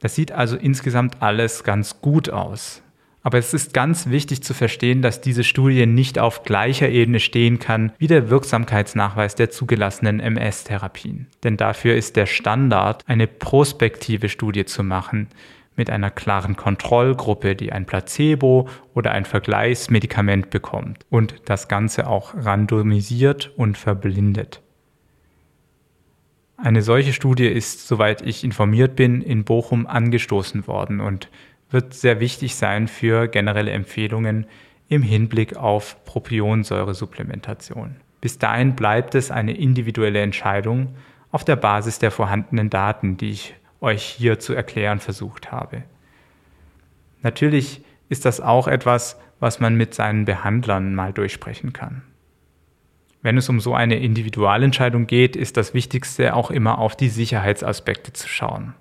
Das 0.00 0.14
sieht 0.14 0.30
also 0.30 0.58
insgesamt 0.58 1.22
alles 1.22 1.64
ganz 1.64 2.02
gut 2.02 2.28
aus. 2.28 2.81
Aber 3.22 3.38
es 3.38 3.54
ist 3.54 3.72
ganz 3.72 4.08
wichtig 4.08 4.42
zu 4.42 4.52
verstehen, 4.52 5.00
dass 5.00 5.20
diese 5.20 5.44
Studie 5.44 5.86
nicht 5.86 6.18
auf 6.18 6.42
gleicher 6.42 6.88
Ebene 6.88 7.20
stehen 7.20 7.58
kann 7.60 7.92
wie 7.98 8.08
der 8.08 8.30
Wirksamkeitsnachweis 8.30 9.36
der 9.36 9.50
zugelassenen 9.50 10.18
MS-Therapien. 10.18 11.28
Denn 11.44 11.56
dafür 11.56 11.94
ist 11.94 12.16
der 12.16 12.26
Standard, 12.26 13.04
eine 13.06 13.28
prospektive 13.28 14.28
Studie 14.28 14.64
zu 14.64 14.82
machen, 14.82 15.28
mit 15.76 15.88
einer 15.88 16.10
klaren 16.10 16.56
Kontrollgruppe, 16.56 17.56
die 17.56 17.72
ein 17.72 17.86
Placebo 17.86 18.68
oder 18.94 19.12
ein 19.12 19.24
Vergleichsmedikament 19.24 20.50
bekommt 20.50 21.06
und 21.08 21.36
das 21.46 21.68
Ganze 21.68 22.08
auch 22.08 22.34
randomisiert 22.34 23.52
und 23.56 23.78
verblindet. 23.78 24.60
Eine 26.56 26.82
solche 26.82 27.12
Studie 27.12 27.46
ist, 27.46 27.88
soweit 27.88 28.22
ich 28.22 28.44
informiert 28.44 28.94
bin, 28.94 29.20
in 29.22 29.44
Bochum 29.44 29.86
angestoßen 29.86 30.66
worden 30.66 31.00
und 31.00 31.28
wird 31.72 31.94
sehr 31.94 32.20
wichtig 32.20 32.54
sein 32.54 32.88
für 32.88 33.28
generelle 33.28 33.70
Empfehlungen 33.70 34.46
im 34.88 35.02
Hinblick 35.02 35.56
auf 35.56 36.04
Propionsäuresupplementation. 36.04 37.96
Bis 38.20 38.38
dahin 38.38 38.76
bleibt 38.76 39.14
es 39.14 39.30
eine 39.30 39.56
individuelle 39.56 40.20
Entscheidung 40.20 40.94
auf 41.30 41.44
der 41.44 41.56
Basis 41.56 41.98
der 41.98 42.10
vorhandenen 42.10 42.70
Daten, 42.70 43.16
die 43.16 43.30
ich 43.30 43.54
euch 43.80 44.04
hier 44.04 44.38
zu 44.38 44.54
erklären 44.54 45.00
versucht 45.00 45.50
habe. 45.50 45.82
Natürlich 47.22 47.82
ist 48.08 48.24
das 48.24 48.40
auch 48.40 48.68
etwas, 48.68 49.18
was 49.40 49.58
man 49.58 49.74
mit 49.76 49.94
seinen 49.94 50.24
Behandlern 50.24 50.94
mal 50.94 51.12
durchsprechen 51.12 51.72
kann. 51.72 52.02
Wenn 53.22 53.38
es 53.38 53.48
um 53.48 53.60
so 53.60 53.74
eine 53.74 53.98
Individualentscheidung 53.98 55.06
geht, 55.06 55.36
ist 55.36 55.56
das 55.56 55.74
Wichtigste 55.74 56.34
auch 56.34 56.50
immer 56.50 56.78
auf 56.78 56.96
die 56.96 57.08
Sicherheitsaspekte 57.08 58.12
zu 58.12 58.28
schauen. 58.28 58.74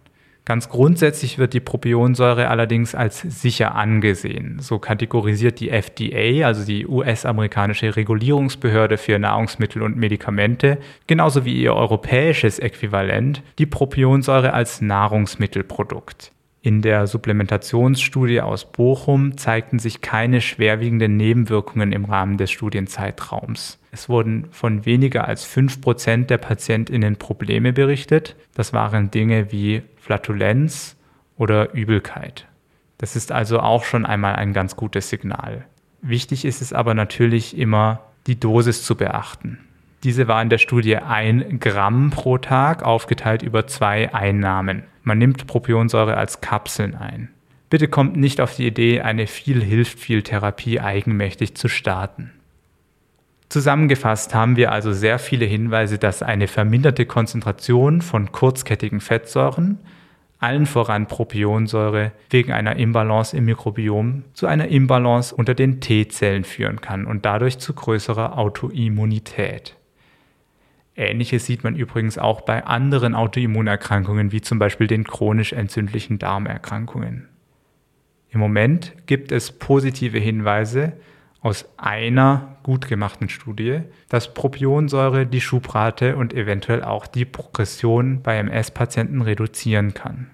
Ganz 0.52 0.68
grundsätzlich 0.68 1.38
wird 1.38 1.54
die 1.54 1.62
Propionsäure 1.62 2.50
allerdings 2.50 2.94
als 2.94 3.22
sicher 3.22 3.74
angesehen. 3.74 4.60
So 4.60 4.80
kategorisiert 4.80 5.62
die 5.62 5.70
FDA, 5.70 6.46
also 6.46 6.66
die 6.66 6.86
US-amerikanische 6.86 7.96
Regulierungsbehörde 7.96 8.98
für 8.98 9.18
Nahrungsmittel 9.18 9.82
und 9.82 9.96
Medikamente, 9.96 10.78
genauso 11.08 11.46
wie 11.46 11.54
ihr 11.54 11.74
europäisches 11.74 12.60
Äquivalent, 12.60 13.44
die 13.60 13.66
Propionsäure 13.66 14.52
als 14.52 14.82
Nahrungsmittelprodukt. 14.82 16.34
In 16.64 16.84
der 16.84 17.08
Supplementationsstudie 17.08 18.42
aus 18.42 18.72
Bochum 18.72 19.36
zeigten 19.36 19.80
sich 19.80 20.02
keine 20.02 20.42
schwerwiegenden 20.42 21.18
Nebenwirkungen 21.18 21.92
im 21.92 22.06
Rahmen 22.06 22.38
des 22.38 22.52
Studienzeitraums. 22.52 23.80
Es 23.92 24.10
wurden 24.10 24.48
von 24.52 24.86
weniger 24.86 25.28
als 25.28 25.48
5% 25.48 26.28
der 26.28 26.38
PatientInnen 26.38 27.16
Probleme 27.16 27.74
berichtet. 27.74 28.36
Das 28.54 28.74
waren 28.74 29.10
Dinge 29.10 29.52
wie 29.52 29.82
Flatulenz 29.98 30.98
oder 31.36 31.74
Übelkeit. 31.74 32.46
Das 33.00 33.16
ist 33.16 33.32
also 33.32 33.60
auch 33.60 33.84
schon 33.84 34.06
einmal 34.06 34.36
ein 34.36 34.54
ganz 34.54 34.76
gutes 34.76 35.10
Signal. 35.10 35.66
Wichtig 36.04 36.46
ist 36.46 36.62
es 36.62 36.74
aber 36.74 36.94
natürlich 36.94 37.58
immer, 37.58 38.02
die 38.28 38.40
Dosis 38.40 38.84
zu 38.84 38.96
beachten. 38.96 39.58
Diese 40.04 40.28
war 40.28 40.42
in 40.42 40.50
der 40.50 40.58
Studie 40.58 40.98
ein 40.98 41.60
Gramm 41.60 42.10
pro 42.10 42.38
Tag 42.40 42.84
aufgeteilt 42.84 43.44
über 43.44 43.68
zwei 43.68 44.14
Einnahmen. 44.14 44.84
Man 45.04 45.20
nimmt 45.20 45.46
Propionsäure 45.46 46.18
als 46.18 46.42
Kapseln 46.42 46.96
ein. 46.96 47.30
Bitte 47.70 47.88
kommt 47.88 48.18
nicht 48.18 48.42
auf 48.42 48.56
die 48.56 48.68
Idee, 48.68 49.02
eine 49.02 49.28
viel 49.28 49.64
hilft 49.64 50.00
viel 50.00 50.24
Therapie 50.24 50.80
eigenmächtig 50.80 51.56
zu 51.56 51.68
starten. 51.68 52.32
Zusammengefasst 53.48 54.34
haben 54.34 54.56
wir 54.56 54.72
also 54.72 54.92
sehr 54.94 55.20
viele 55.20 55.46
Hinweise, 55.46 55.98
dass 55.98 56.24
eine 56.24 56.48
verminderte 56.48 57.06
Konzentration 57.06 58.02
von 58.02 58.32
kurzkettigen 58.32 59.02
Fettsäuren 59.02 59.78
allen 60.40 60.66
voran 60.66 61.06
Propionsäure, 61.08 62.12
wegen 62.32 62.52
einer 62.52 62.76
Imbalance 62.76 63.38
im 63.38 63.46
Mikrobiom 63.46 64.24
zu 64.34 64.48
einer 64.48 64.70
Imbalance 64.70 65.36
unter 65.36 65.54
den 65.54 65.80
T-Zellen 65.82 66.44
führen 66.44 66.82
kann 66.82 67.06
und 67.06 67.26
dadurch 67.26 67.60
zu 67.60 67.74
größerer 67.74 68.38
Autoimmunität. 68.40 69.76
Ähnliches 71.02 71.48
sieht 71.48 71.64
man 71.64 71.76
übrigens 71.76 72.20
auch 72.20 72.42
bei 72.42 72.64
anderen 72.64 73.16
Autoimmunerkrankungen, 73.16 74.32
wie 74.32 74.42
zum 74.42 74.60
Beispiel 74.60 74.86
den 74.86 75.04
chronisch 75.04 75.52
entzündlichen 75.52 76.20
Darmerkrankungen. 76.20 77.28
Im 78.30 78.40
Moment 78.40 78.94
gibt 79.08 79.32
es 79.32 79.52
positive 79.52 80.20
Hinweise 80.20 80.94
aus 81.42 81.68
einer 81.78 82.58
gut 82.62 82.88
gemachten 82.88 83.30
Studie, 83.30 83.82
dass 84.10 84.36
Propionsäure 84.36 85.26
die 85.26 85.42
Schubrate 85.42 86.16
und 86.16 86.34
eventuell 86.34 86.84
auch 86.84 87.08
die 87.08 87.26
Progression 87.26 88.22
bei 88.22 88.38
MS-Patienten 88.38 89.24
reduzieren 89.24 89.96
kann. 89.96 90.30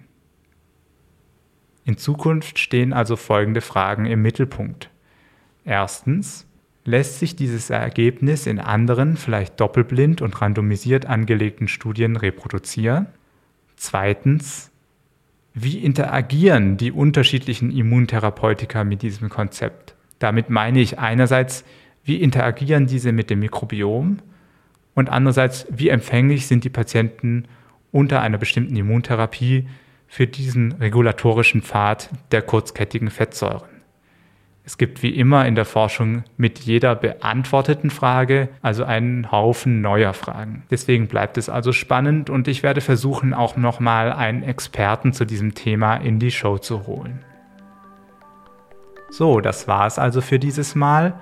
In 1.86 1.98
Zukunft 1.98 2.60
stehen 2.60 2.92
also 2.92 3.16
folgende 3.16 3.62
Fragen 3.62 4.06
im 4.06 4.22
Mittelpunkt. 4.22 4.90
Erstens, 5.64 6.47
lässt 6.88 7.20
sich 7.20 7.36
dieses 7.36 7.70
Ergebnis 7.70 8.48
in 8.48 8.60
anderen, 8.60 9.18
vielleicht 9.18 9.60
doppelblind 9.60 10.22
und 10.22 10.42
randomisiert 10.42 11.06
angelegten 11.06 11.68
Studien 11.68 12.16
reproduzieren? 12.16 13.08
Zweitens, 13.76 14.72
wie 15.54 15.80
interagieren 15.80 16.78
die 16.78 16.94
unterschiedlichen 16.94 17.76
Immuntherapeutika 17.76 18.86
mit 18.86 19.02
diesem 19.02 19.28
Konzept? 19.28 19.96
Damit 20.20 20.50
meine 20.50 20.80
ich 20.80 20.98
einerseits, 20.98 21.66
wie 22.06 22.22
interagieren 22.22 22.88
diese 22.88 23.12
mit 23.12 23.30
dem 23.30 23.40
Mikrobiom 23.40 24.20
und 24.96 25.10
andererseits, 25.10 25.68
wie 25.70 25.90
empfänglich 25.90 26.48
sind 26.48 26.64
die 26.64 26.70
Patienten 26.70 27.50
unter 27.92 28.22
einer 28.22 28.38
bestimmten 28.38 28.78
Immuntherapie 28.78 29.68
für 30.08 30.26
diesen 30.26 30.72
regulatorischen 30.72 31.64
Pfad 31.64 32.12
der 32.32 32.44
kurzkettigen 32.44 33.10
Fettsäuren. 33.10 33.77
Es 34.68 34.78
gibt 34.78 35.02
wie 35.02 35.12
immer 35.12 35.46
in 35.46 35.56
der 35.56 35.64
Forschung 35.64 36.26
mit 36.36 36.60
jeder 36.60 36.94
beantworteten 36.94 37.90
Frage 37.90 38.50
also 38.62 38.84
einen 38.84 39.32
Haufen 39.32 39.80
neuer 39.80 40.14
Fragen. 40.14 40.64
Deswegen 40.70 41.08
bleibt 41.08 41.38
es 41.38 41.48
also 41.48 41.72
spannend 41.72 42.30
und 42.30 42.50
ich 42.50 42.64
werde 42.64 42.82
versuchen, 42.82 43.34
auch 43.34 43.56
nochmal 43.56 44.12
einen 44.12 44.44
Experten 44.44 45.14
zu 45.14 45.24
diesem 45.24 45.56
Thema 45.56 45.96
in 45.96 46.20
die 46.20 46.32
Show 46.32 46.58
zu 46.58 46.86
holen. 46.86 47.24
So, 49.10 49.40
das 49.40 49.70
war 49.70 49.88
es 49.88 49.98
also 49.98 50.20
für 50.20 50.38
dieses 50.38 50.76
Mal, 50.76 51.18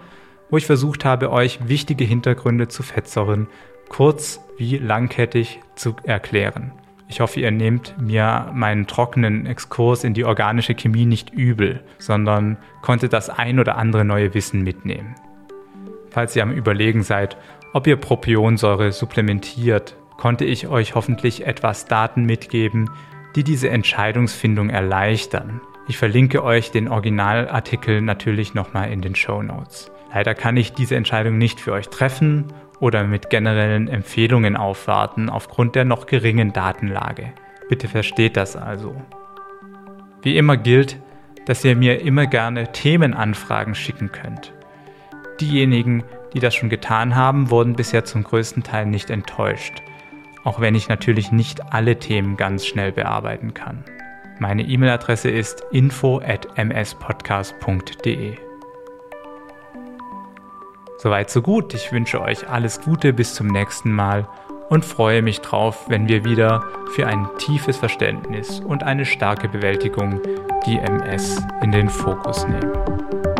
wo 0.50 0.58
ich 0.58 0.66
versucht 0.66 1.06
habe, 1.06 1.32
euch 1.32 1.60
wichtige 1.68 2.04
Hintergründe 2.04 2.68
zu 2.68 2.82
Fettsäuren 2.82 3.48
kurz 3.90 4.40
wie 4.58 4.80
langkettig 4.80 5.60
zu 5.76 5.96
erklären. 6.04 6.72
Ich 7.08 7.20
hoffe, 7.20 7.40
ihr 7.40 7.52
nehmt 7.52 7.96
mir 8.02 8.52
meinen 8.54 8.88
trockenen 8.88 9.46
Exkurs 9.46 10.04
in 10.04 10.16
die 10.16 10.26
organische 10.26 10.74
Chemie 10.74 11.06
nicht 11.06 11.30
übel, 11.30 11.84
sondern 12.00 12.58
konntet 12.82 13.14
das 13.14 13.30
ein 13.30 13.60
oder 13.60 13.78
andere 13.78 14.04
neue 14.04 14.34
Wissen 14.34 14.64
mitnehmen. 14.64 15.16
Falls 16.10 16.36
ihr 16.36 16.44
am 16.44 16.52
Überlegen 16.52 17.04
seid, 17.04 17.38
ob 17.74 17.86
ihr 17.88 17.98
Propionsäure 17.98 18.92
supplementiert, 18.92 19.96
konnte 20.18 20.46
ich 20.46 20.68
euch 20.68 20.96
hoffentlich 20.96 21.46
etwas 21.46 21.86
Daten 21.86 22.26
mitgeben, 22.26 22.90
die 23.36 23.44
diese 23.44 23.70
Entscheidungsfindung 23.70 24.70
erleichtern. 24.70 25.62
Ich 25.88 25.98
verlinke 25.98 26.44
euch 26.44 26.72
den 26.72 26.88
Originalartikel 26.88 28.02
natürlich 28.02 28.56
nochmal 28.56 28.92
in 28.92 29.02
den 29.02 29.14
Show 29.14 29.44
Notes. 29.44 29.92
Leider 30.12 30.34
kann 30.34 30.58
ich 30.58 30.74
diese 30.74 30.96
Entscheidung 30.96 31.38
nicht 31.38 31.60
für 31.60 31.74
euch 31.74 31.90
treffen 31.90 32.46
oder 32.80 33.04
mit 33.04 33.30
generellen 33.30 33.88
Empfehlungen 33.88 34.56
aufwarten 34.56 35.30
aufgrund 35.30 35.76
der 35.76 35.86
noch 35.86 36.06
geringen 36.06 36.54
Datenlage. 36.54 37.34
Bitte 37.70 37.88
versteht 37.88 38.38
das 38.38 38.56
also. 38.56 38.96
Wie 40.22 40.38
immer 40.38 40.58
gilt, 40.58 41.00
dass 41.46 41.64
ihr 41.64 41.76
mir 41.76 42.02
immer 42.02 42.26
gerne 42.26 42.72
Themenanfragen 42.72 43.76
schicken 43.76 44.12
könnt. 44.12 44.54
Diejenigen, 45.40 46.04
die 46.34 46.40
das 46.40 46.56
schon 46.56 46.70
getan 46.70 47.16
haben, 47.16 47.50
wurden 47.50 47.76
bisher 47.76 48.06
zum 48.06 48.24
größten 48.24 48.64
Teil 48.64 48.86
nicht 48.86 49.10
enttäuscht, 49.10 49.82
auch 50.44 50.60
wenn 50.60 50.76
ich 50.76 50.90
natürlich 50.90 51.32
nicht 51.32 51.74
alle 51.74 51.98
Themen 51.98 52.38
ganz 52.38 52.66
schnell 52.66 52.92
bearbeiten 52.92 53.54
kann. 53.54 53.84
Meine 54.40 54.64
E-Mail-Adresse 54.64 55.30
ist 55.30 55.64
info 55.72 56.20
at 56.20 56.48
mspodcast.de. 56.58 58.45
Soweit 61.06 61.30
so 61.30 61.44
gut. 61.44 61.76
Ich 61.76 61.92
wünsche 61.92 62.20
euch 62.20 62.50
alles 62.50 62.82
Gute 62.82 63.14
bis 63.14 63.36
zum 63.36 63.46
nächsten 63.46 63.92
Mal 63.92 64.28
und 64.70 64.84
freue 64.84 65.22
mich 65.22 65.40
drauf, 65.40 65.86
wenn 65.88 66.08
wir 66.08 66.26
wieder 66.26 66.64
für 66.96 67.06
ein 67.06 67.28
tiefes 67.38 67.78
Verständnis 67.78 68.60
und 68.60 68.82
eine 68.82 69.06
starke 69.06 69.48
Bewältigung 69.48 70.20
die 70.66 70.80
MS 70.80 71.44
in 71.62 71.72
den 71.72 71.90
Fokus 71.90 72.48
nehmen. 72.48 73.35